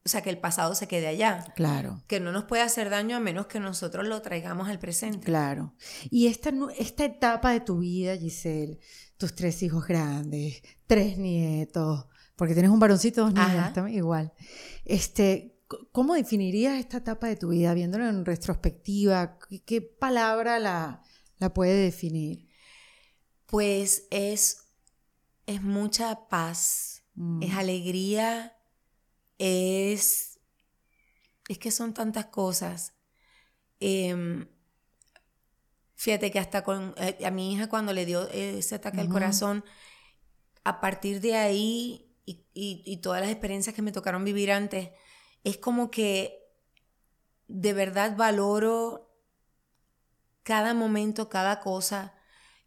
[0.03, 3.15] o sea, que el pasado se quede allá, Claro, que no nos puede hacer daño
[3.15, 5.25] a menos que nosotros lo traigamos al presente.
[5.25, 5.75] claro.
[6.09, 8.79] Y esta, esta etapa de tu vida, Giselle,
[9.17, 14.33] tus tres hijos grandes, tres nietos, porque tienes un varoncito, dos niñas también, igual.
[14.85, 15.59] Este,
[15.91, 19.37] ¿Cómo definirías esta etapa de tu vida, viéndolo en retrospectiva?
[19.65, 21.03] ¿Qué, palabra la,
[21.37, 22.49] la, puede definir?
[23.45, 24.65] Pues es,
[25.45, 27.43] es mucha paz, mm.
[27.43, 28.57] es alegría,
[29.41, 30.39] es,
[31.49, 32.93] es que son tantas cosas.
[33.79, 34.47] Em,
[35.95, 39.65] fíjate que hasta con, eh, a mi hija cuando le dio ese ataque al corazón,
[40.63, 44.91] a partir de ahí y, todas las experiencias que me tocaron vivir antes,
[45.43, 46.37] es como que
[47.47, 49.11] de verdad valoro
[50.43, 52.13] cada momento, cada cosa,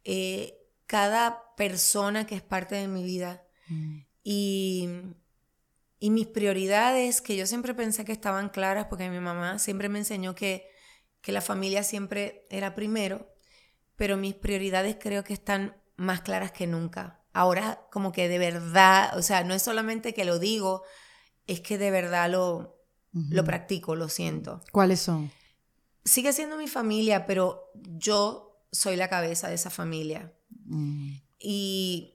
[0.03, 3.47] eh, cada persona que es parte de mi vida.
[3.69, 3.99] Mm.
[4.23, 4.89] Y,
[6.05, 9.99] y mis prioridades, que yo siempre pensé que estaban claras, porque mi mamá siempre me
[9.99, 10.69] enseñó que,
[11.21, 13.33] que la familia siempre era primero,
[13.95, 19.15] pero mis prioridades creo que están más claras que nunca ahora como que de verdad,
[19.17, 20.83] o sea, no es solamente que lo digo,
[21.47, 24.61] es que de verdad lo, lo practico, lo siento.
[24.71, 25.29] ¿Cuáles son?
[26.05, 30.33] Sigue siendo mi familia, pero yo soy la cabeza de esa familia.
[30.65, 31.17] Mm.
[31.37, 32.14] Y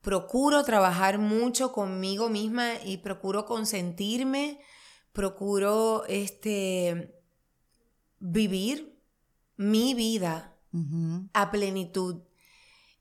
[0.00, 4.60] procuro trabajar mucho conmigo misma y procuro consentirme,
[5.12, 7.20] procuro este,
[8.18, 8.98] vivir
[9.56, 10.56] mi vida
[11.32, 12.22] a plenitud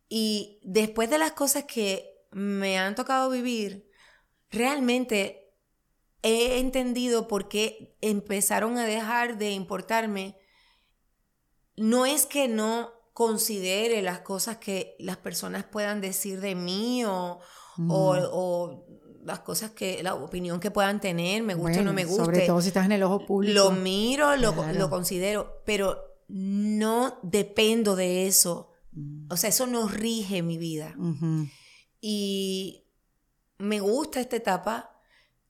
[0.09, 3.89] y después de las cosas que me han tocado vivir,
[4.49, 5.53] realmente
[6.23, 10.35] he entendido por qué empezaron a dejar de importarme.
[11.77, 17.39] No es que no considere las cosas que las personas puedan decir de mí o,
[17.89, 18.85] o,
[19.25, 22.25] las cosas que, la opinión que puedan tener, me gusta o no me gusta.
[22.25, 23.53] Sobre todo si estás en el ojo público.
[23.53, 25.97] Lo miro, lo, lo considero, pero
[26.29, 28.69] no dependo de eso
[29.29, 30.95] o sea, eso no rige mi vida.
[32.01, 32.85] Y
[33.57, 34.99] me gusta esta etapa.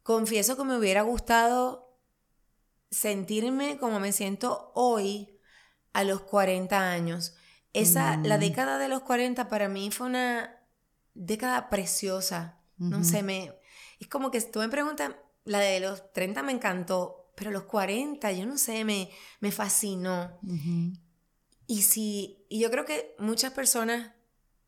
[0.03, 1.97] Confieso que me hubiera gustado
[2.91, 5.39] sentirme como me siento hoy
[5.93, 7.35] a los 40 años.
[7.73, 8.39] Esa, la mm.
[8.39, 10.59] década de los 40 para mí fue una
[11.13, 12.55] década preciosa.
[12.77, 13.51] No sé, me,
[13.99, 15.11] es como que tú me preguntas,
[15.43, 19.09] la de los 30 me encantó, pero los 40, yo no sé, me,
[19.41, 20.39] me fascinó.
[21.67, 24.13] Y si, y yo creo que muchas personas,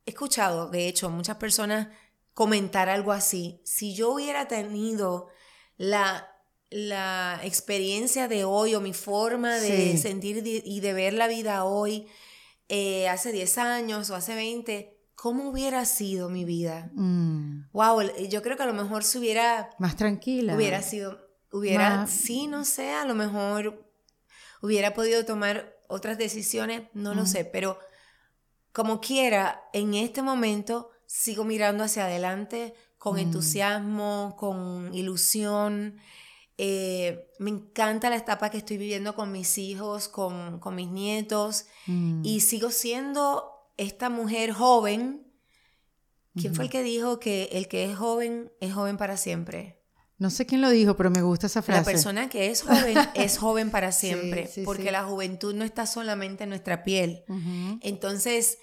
[0.05, 1.87] he escuchado, de hecho, muchas personas
[2.33, 3.61] comentar algo así.
[3.63, 5.29] Si yo hubiera tenido
[5.77, 6.27] la,
[6.69, 12.07] la experiencia de hoy o mi forma de sentir y de ver la vida hoy,
[12.73, 16.89] eh, hace 10 años o hace 20, ¿cómo hubiera sido mi vida?
[17.73, 18.29] Wow, mm.
[18.29, 19.71] yo creo que a lo mejor se hubiera...
[19.77, 20.55] Más tranquila.
[20.55, 21.19] Hubiera sido,
[21.51, 23.91] hubiera, sí, no sé, a lo mejor
[24.61, 27.77] hubiera podido tomar otras decisiones, no lo sé, pero
[28.71, 33.19] como quiera, en este momento sigo mirando hacia adelante con mm.
[33.19, 35.97] entusiasmo, con ilusión.
[36.63, 42.23] Eh, me encanta la etapa que estoy viviendo con mis hijos, con, mis nietos, mm.
[42.23, 45.25] y sigo siendo esta mujer joven.
[46.35, 49.81] ¿Quién fue el que dijo que el que es joven es joven para siempre?
[50.19, 51.81] No sé quién lo dijo, pero me gusta esa frase.
[51.81, 56.43] La persona que es joven es joven para siempre, porque la juventud no está solamente
[56.43, 57.23] en nuestra piel.
[57.81, 58.59] Entonces,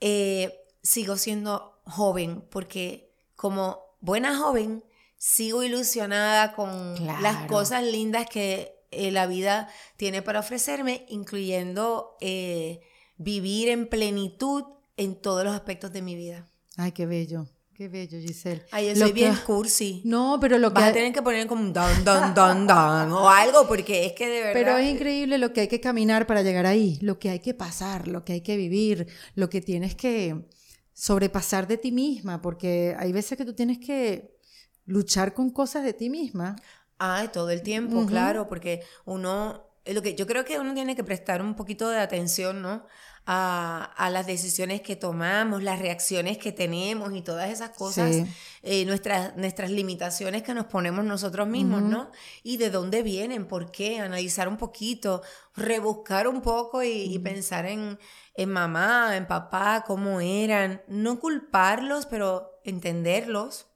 [0.00, 4.82] eh, sigo siendo joven, porque como buena joven,
[5.24, 12.80] sigo ilusionada con las cosas lindas que eh, la vida tiene para ofrecerme, incluyendo eh,
[13.18, 14.64] vivir en plenitud
[14.96, 16.50] en todos los aspectos de mi vida.
[16.76, 17.46] Ay, qué bello.
[17.72, 18.64] Qué bello, Giselle.
[18.72, 20.02] Ay, yo soy bien cursi.
[20.04, 20.80] No, pero lo que...
[20.80, 24.14] Vas a tener que poner como un don, don, don, don o algo, porque es
[24.14, 24.52] que de verdad...
[24.54, 27.54] Pero es increíble lo que hay que caminar para llegar ahí, lo que hay que
[27.54, 29.06] pasar, lo que hay que vivir,
[29.36, 30.48] lo que tienes que
[30.92, 34.41] sobrepasar de ti misma, porque hay veces que tú tienes que
[34.84, 36.56] luchar con cosas de ti misma.
[36.98, 39.68] Ay, todo el tiempo, claro, porque uno...
[39.84, 42.84] Lo que, yo creo que uno tiene que prestar un poquito de atención, ¿no?
[43.24, 48.16] a, las decisiones que tomamos, las reacciones que tenemos y todas esas cosas,
[48.62, 52.10] eh, nuestras, nuestras limitaciones que nos ponemos nosotros mismos, ¿no?
[52.42, 55.22] Y de dónde vienen, por qué, analizar un poquito,
[55.54, 57.98] rebuscar un poco y, pensar en,
[58.34, 63.66] en mamá, en papá, cómo eran, no culparlos, pero entenderlos.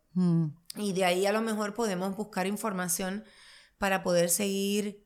[0.77, 3.25] Y de ahí a lo mejor podemos buscar información
[3.79, 5.05] para poder seguir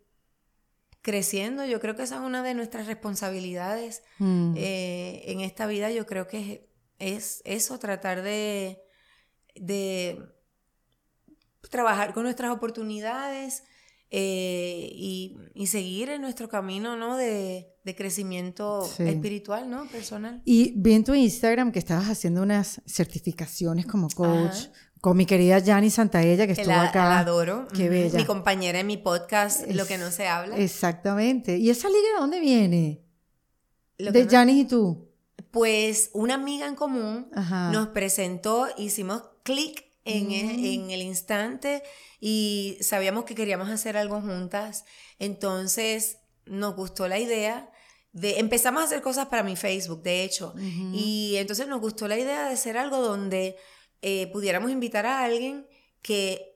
[1.03, 1.65] creciendo.
[1.65, 4.55] Yo creo que esa es una de nuestras responsabilidades mm.
[4.57, 5.91] eh, en esta vida.
[5.91, 6.69] Yo creo que
[6.99, 8.83] es, eso, tratar de,
[9.55, 10.23] de
[11.71, 13.65] trabajar con nuestras oportunidades
[14.13, 17.17] eh, y, seguir en nuestro camino ¿no?
[17.17, 17.67] de,
[17.97, 19.87] crecimiento espiritual, ¿no?
[19.89, 20.43] Personal.
[20.45, 24.67] Y vi en tu Instagram que estabas haciendo unas certificaciones como coach,
[25.01, 27.05] con mi querida Jani Santaella, que estuvo acá.
[27.05, 27.67] La adoro.
[27.75, 28.19] Qué bella.
[28.19, 30.57] Mi compañera en mi podcast, Lo que no se habla.
[30.57, 31.57] Exactamente.
[31.57, 33.03] ¿Y esa liga de dónde viene?
[33.99, 35.09] de Jani y tú.
[35.51, 37.31] Pues una amiga en común
[37.73, 40.65] nos presentó, hicimos clic en, mm.
[40.65, 41.83] en, el instante
[42.21, 44.85] y sabíamos que queríamos hacer algo juntas.
[45.19, 47.71] Entonces nos gustó la idea.
[48.13, 50.55] De, empezamos a hacer cosas para mi Facebook, de hecho.
[50.93, 53.57] Y entonces nos gustó la idea de hacer algo donde
[54.03, 55.67] eh, pudiéramos invitar a alguien
[56.03, 56.51] que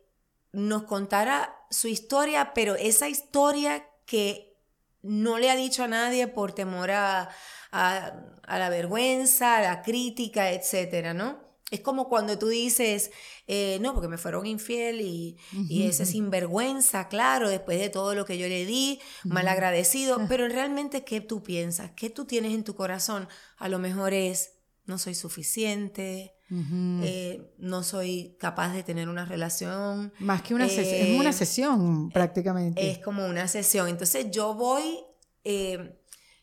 [0.53, 4.55] nos contara su historia, pero esa historia que
[5.03, 7.29] no le ha dicho a nadie por temor a,
[7.73, 11.43] la vergüenza, a la crítica, etcétera, ¿no?
[11.71, 13.11] Es como cuando tú dices,
[13.49, 15.37] eh, no, porque me fueron infiel y,
[15.69, 21.05] ese sinvergüenza, claro, después de todo lo que yo le di, mal agradecido, pero realmente,
[21.05, 21.91] ¿qué tú piensas?
[21.97, 23.29] ¿Qué tú tienes en tu corazón?
[23.57, 24.53] A lo mejor es,
[24.85, 30.13] no soy suficiente, eh, no soy capaz de tener una relación.
[30.19, 32.91] Más que una sesión, es una eh, sesión prácticamente.
[32.91, 33.89] Es como una sesión.
[33.89, 35.05] Entonces yo voy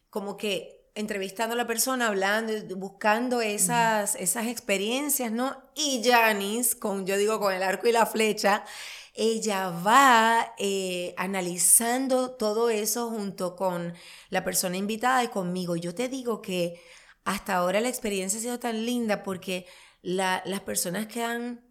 [0.10, 5.56] como que entrevistando a la persona, hablando, buscando esas, esas experiencias, ¿no?
[5.76, 8.66] Y Janice, con, yo digo con el arco y la flecha,
[9.14, 13.94] ella va eh, analizando todo eso junto con
[14.30, 15.76] la persona invitada y conmigo.
[15.76, 16.82] Yo te digo que
[17.24, 19.66] hasta ahora la experiencia ha sido tan linda porque
[20.02, 21.62] las personas quedan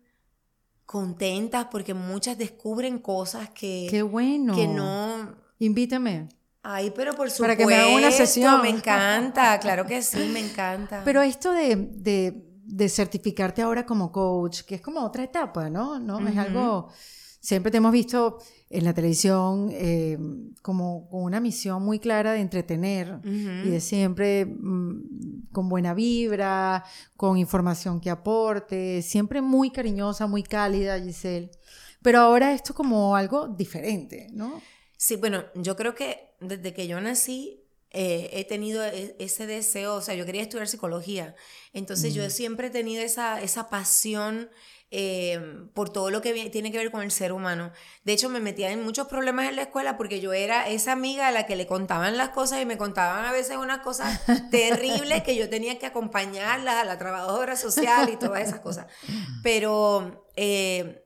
[0.86, 4.54] contentas porque muchas descubren cosas que, Qué bueno.
[4.54, 5.36] que no...
[5.58, 6.28] Invítame.
[6.62, 7.42] Ay, pero por supuesto.
[7.42, 8.62] Para que me haga una sesión.
[8.62, 11.02] Me encanta, claro que sí, me encanta.
[11.04, 15.98] Pero esto de, de, certificarte ahora como coach, que es como otra etapa, ¿no?
[15.98, 16.26] ¿No?
[16.26, 16.88] Es algo.
[17.40, 18.38] Siempre te hemos visto
[18.68, 20.18] en la televisión eh,
[20.62, 26.84] como con una misión muy clara de entretener y de siempre mm, con buena vibra,
[27.16, 31.50] con información que aporte, siempre muy cariñosa, muy cálida, Giselle.
[32.02, 34.60] Pero ahora esto como algo diferente, ¿no?
[34.96, 39.94] Sí, bueno, yo creo que desde que yo nací eh, he tenido e, ese deseo,
[39.94, 41.34] o sea, yo quería estudiar psicología,
[41.72, 44.50] entonces yo siempre he tenido esa, esa pasión
[44.92, 45.40] eh,
[45.72, 47.70] por todo lo que tiene que ver con el ser humano.
[48.02, 51.28] De hecho, me metía en muchos problemas en la escuela porque yo era esa amiga
[51.28, 54.20] a la que le contaban las cosas y me contaban a veces unas cosas
[54.50, 58.86] terribles que yo tenía que acompañarlas a la trabajadora social y todas esas cosas.
[59.42, 60.26] Pero...
[60.36, 61.04] Eh,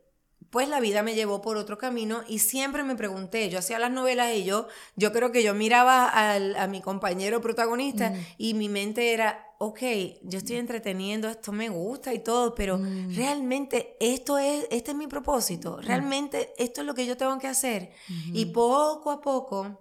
[0.55, 3.91] pues la vida me llevó por otro camino y siempre me pregunté, yo hacía las
[3.91, 8.27] novelas y yo, yo creo que yo miraba a mi compañero protagonista mm.
[8.39, 9.81] y mi mente era, ok,
[10.23, 13.17] yo estoy entreteniendo, esto me gusta y todo, pero mm.
[13.17, 15.87] realmente esto es, este es mi propósito, mm.
[15.87, 17.91] realmente esto es lo que yo tengo que hacer.
[18.33, 19.81] Y poco a poco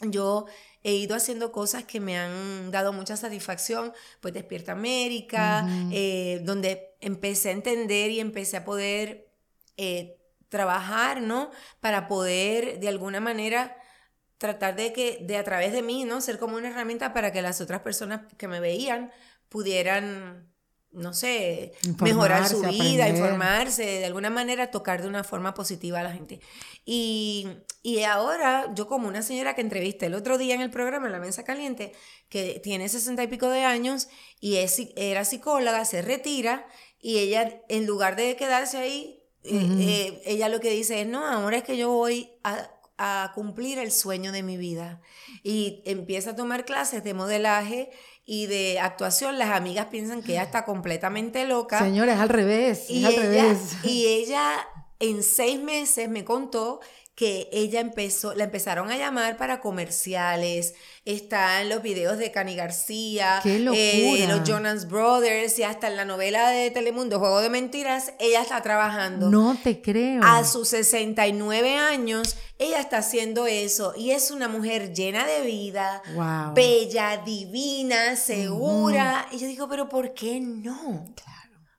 [0.00, 0.46] yo
[0.82, 6.96] he ido haciendo cosas que me han dado mucha satisfacción, pues Despierta América, eh, donde
[7.00, 9.31] empecé a entender y empecé a poder
[9.76, 10.18] eh,
[10.48, 11.50] trabajar, ¿no?
[11.80, 13.76] Para poder de alguna manera
[14.42, 16.20] tratar de que de a través de mí, ¿no?
[16.20, 19.10] Ser como una herramienta para que las otras personas que me veían
[19.48, 20.52] pudieran,
[20.90, 26.02] no sé, mejorar su vida, informarse, de alguna manera tocar de una forma positiva a
[26.02, 26.40] la gente.
[26.84, 27.46] Y,
[27.82, 31.12] y ahora yo como una señora que entrevisté el otro día en el programa en
[31.12, 31.92] La Mesa Caliente,
[32.28, 34.08] que tiene sesenta y pico de años
[34.40, 36.66] y es, era psicóloga, se retira
[36.98, 41.26] y ella en lugar de quedarse ahí eh, eh, ella lo que dice es, no,
[41.26, 42.68] ahora es que yo voy a,
[43.34, 45.00] cumplir el sueño de mi vida.
[45.42, 47.90] Y empieza a tomar clases de modelaje
[48.24, 49.40] y de actuación.
[49.40, 51.80] Las amigas piensan que ella está completamente loca.
[51.80, 52.88] Señores, al revés.
[52.88, 53.76] Y, al ella, revés.
[53.82, 54.68] y ella
[55.00, 56.78] en seis meses me contó
[57.14, 62.56] que ella empezó, la empezaron a llamar para comerciales, está en los videos de Cani
[62.56, 67.50] García, ¡Qué eh, los Jonas Brothers y hasta en la novela de Telemundo, Juego de
[67.50, 69.28] Mentiras, ella está trabajando.
[69.30, 70.22] No te creo.
[70.24, 76.02] A sus 69 años, ella está haciendo eso y es una mujer llena de vida,
[76.54, 79.26] bella, divina, segura.
[79.32, 81.04] Y yo digo, pero ¿por qué no?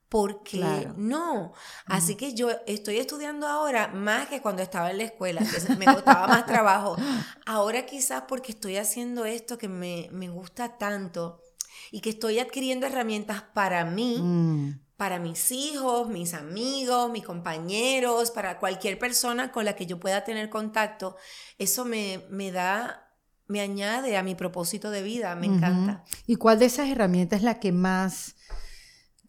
[0.08, 1.54] Porque no.
[1.86, 5.42] Así que yo estoy estudiando ahora más que cuando estaba en la escuela,
[5.76, 6.96] me costaba más trabajo.
[7.46, 11.42] Ahora quizás porque estoy haciendo esto que me, gusta tanto
[11.90, 14.80] y que estoy adquiriendo herramientas para mí, mm.
[14.96, 20.24] para mis hijos, mis amigos, mis compañeros, para cualquier persona con la que yo pueda
[20.24, 21.16] tener contacto,
[21.58, 23.10] eso me, me da,
[23.48, 26.04] me añade a mi propósito de vida, me encanta.
[26.26, 28.36] ¿Y cuál de esas herramientas es la que más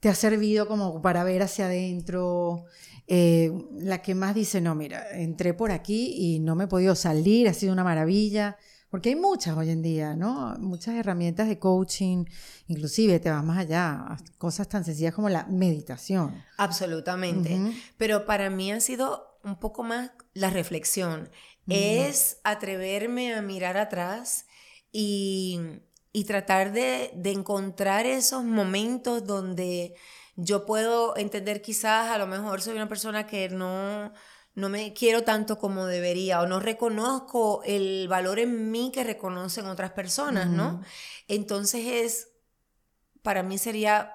[0.05, 2.65] te ha servido como para ver hacia adentro?
[3.07, 6.93] Eh, la que más dice, no, mira, entré por aquí y no me he podido
[6.93, 8.55] salir, ha sido una maravilla.
[8.91, 10.55] Porque hay muchas hoy en día, ¿no?
[10.59, 12.25] Muchas herramientas de coaching,
[12.67, 16.39] inclusive te vas más allá, cosas tan sencillas como la meditación.
[16.57, 17.59] Absolutamente.
[17.97, 21.31] Pero para mí ha sido un poco más la reflexión.
[21.67, 24.45] Es atreverme a mirar atrás
[24.91, 25.59] y,
[26.23, 29.95] tratar de, de encontrar esos momentos donde
[30.35, 34.13] yo puedo entender quizás a lo mejor soy una persona que no
[34.55, 39.65] no me quiero tanto como debería o no reconozco el valor en mí que reconocen
[39.65, 40.81] otras personas, ¿no?
[41.27, 42.29] Entonces es,
[43.21, 44.13] para mí sería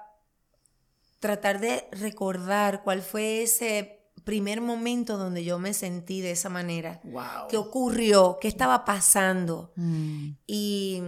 [1.19, 7.01] tratar de recordar cuál fue ese primer momento donde yo me sentí de esa manera.
[7.03, 7.47] Wow.
[7.47, 8.39] ¿Qué ocurrió?
[8.41, 9.73] ¿Qué estaba pasando?
[9.75, 10.29] Mm.
[10.47, 11.03] Y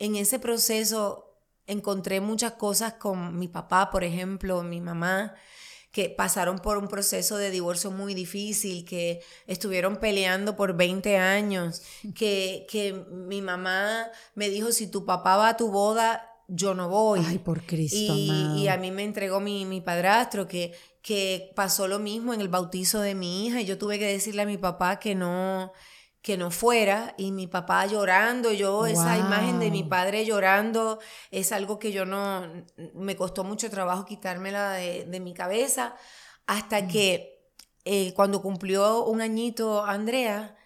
[0.00, 1.36] en ese proceso
[1.66, 5.34] encontré muchas cosas con mi papá, por ejemplo, mi mamá,
[5.92, 11.82] que pasaron por un proceso de divorcio muy difícil, que estuvieron peleando por 20 años,
[12.14, 16.88] que, que mi mamá me dijo, si tu papá va a tu boda, yo no
[16.88, 17.22] voy.
[17.24, 18.14] Ay, por Cristo.
[18.16, 20.72] Y, y a mí me entregó mi, mi padrastro, que,
[21.02, 24.42] que pasó lo mismo en el bautizo de mi hija, y yo tuve que decirle
[24.42, 25.72] a mi papá que no,
[26.22, 30.98] que no fuera y mi papá llorando, yo esa imagen de mi padre llorando
[31.30, 32.46] es algo que yo no,
[32.94, 35.96] me costó mucho trabajo quitármela de, de mi cabeza
[36.46, 36.88] hasta mm.
[36.88, 37.40] que
[37.84, 40.56] eh, cuando cumplió un añito Andrea,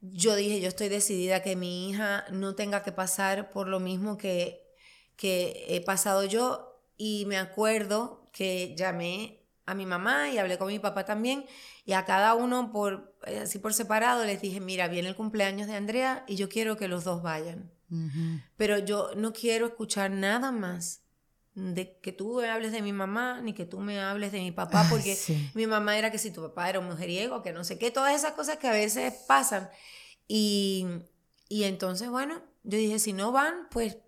[0.00, 4.16] yo dije, yo estoy decidida que mi hija no tenga que pasar por lo mismo
[4.16, 4.74] que,
[5.16, 9.41] que he pasado yo y me acuerdo que llamé
[9.72, 11.44] a mi mamá y hablé con mi papá también
[11.84, 15.66] y a cada uno por eh, así por separado les dije, mira, viene el cumpleaños
[15.66, 17.70] de Andrea y yo quiero que los dos vayan.
[18.56, 21.02] Pero yo no quiero escuchar nada más
[21.54, 24.50] de que tú me hables de mi mamá ni que tú me hables de mi
[24.50, 25.18] papá porque
[25.54, 28.14] mi mamá era que si tu papá era un mujeriego, que no sé qué, todas
[28.14, 29.68] esas cosas que a veces pasan.
[30.26, 30.86] Y,
[31.48, 33.98] y entonces, bueno, yo dije, si no van, pues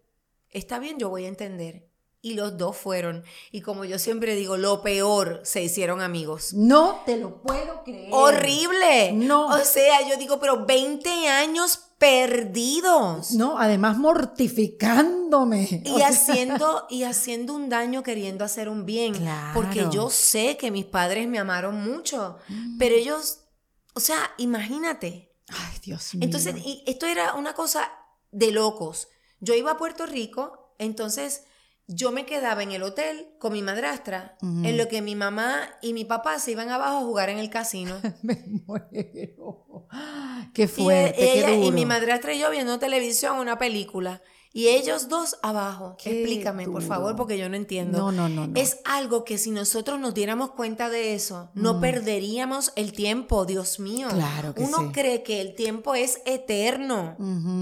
[0.49, 1.87] está bien, yo voy a entender
[2.25, 3.23] y los dos fueron.
[3.53, 6.55] Y como yo siempre digo, lo peor, se hicieron amigos.
[6.55, 8.09] No te lo puedo creer.
[8.13, 9.13] Horrible.
[9.13, 9.49] No.
[9.49, 13.33] O sea, yo digo, pero 20 años perdidos.
[13.33, 15.83] No, además mortificándome.
[15.85, 19.13] Y haciendo, y haciendo un daño queriendo hacer un bien.
[19.17, 19.51] Claro.
[19.53, 22.79] Porque yo sé que mis padres me amaron mucho, mm.
[22.79, 23.41] pero ellos,
[23.93, 25.37] o sea, imagínate.
[25.51, 26.25] Ay, Dios mío.
[26.25, 27.93] Entonces, y esto era una cosa
[28.33, 29.09] de locos.
[29.41, 31.45] Yo iba a Puerto Rico, entonces
[31.87, 35.93] yo me quedaba en el hotel con mi madrastra, en lo que mi mamá y
[35.93, 37.97] mi papá se iban abajo a jugar en el casino.
[38.23, 39.87] me muero.
[40.55, 41.69] Qué fuerte, y, qué duro.
[41.69, 44.23] y mi madrastra y yo viendo televisión, una película.
[44.57, 45.97] Y ellos dos abajo.
[45.99, 47.99] Explícame, por favor, porque yo no entiendo.
[47.99, 51.81] No, no, no, Es algo que si nosotros nos diéramos cuenta de eso, no mm.
[51.81, 54.07] perderíamos el tiempo, Dios mío.
[54.11, 57.17] Claro que Uno cree que el tiempo es eterno.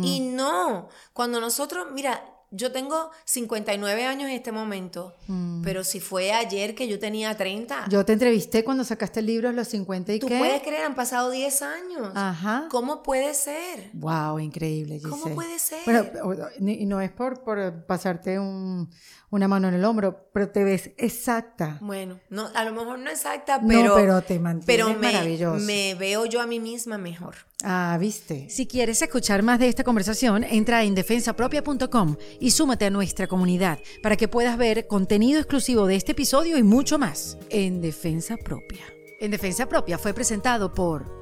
[0.04, 0.90] Y no.
[1.14, 5.62] Cuando nosotros, mira, yo tengo 59 años en este momento, mm.
[5.62, 7.86] pero si fue ayer que yo tenía 30.
[7.88, 10.84] Yo te entrevisté cuando sacaste el libro Los 50 y ¿Tú puedes creer?
[10.84, 12.12] Han pasado 10 años.
[12.14, 12.68] Ajá.
[12.70, 13.90] ¿Cómo puede ser?
[13.94, 15.10] Wow, increíble, Giselle.
[15.10, 15.80] ¿Cómo puede ser?
[15.86, 18.90] Bueno, y no es por, por pasarte un,
[19.32, 21.78] una mano en el hombro, pero te ves exacta.
[21.80, 25.64] Bueno, no, a lo mejor no exacta, pero, no, pero te mantienes pero maravilloso.
[25.64, 27.34] Me veo yo a mí misma mejor.
[27.64, 28.50] Ah, viste.
[28.50, 33.78] Si quieres escuchar más de esta conversación, entra a indefensapropia.com y súmate a nuestra comunidad
[34.02, 38.84] para que puedas ver contenido exclusivo de este episodio y mucho más en Defensa Propia.
[39.18, 41.21] En Defensa Propia fue presentado por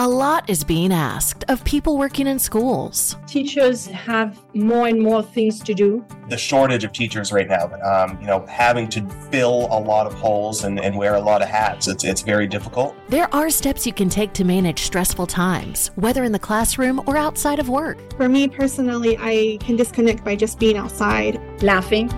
[0.00, 3.16] A lot is being asked of people working in schools.
[3.26, 6.06] Teachers have more and more things to do.
[6.28, 10.14] The shortage of teachers right now, um, you know, having to fill a lot of
[10.14, 12.94] holes and, and wear a lot of hats, it's, it's very difficult.
[13.08, 17.16] There are steps you can take to manage stressful times, whether in the classroom or
[17.16, 17.98] outside of work.
[18.16, 21.40] For me personally, I can disconnect by just being outside.
[21.60, 22.08] Laughing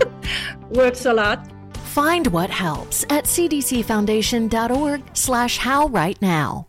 [0.70, 1.46] works a lot.
[1.74, 6.68] Find what helps at cdcfoundation.org slash how right now.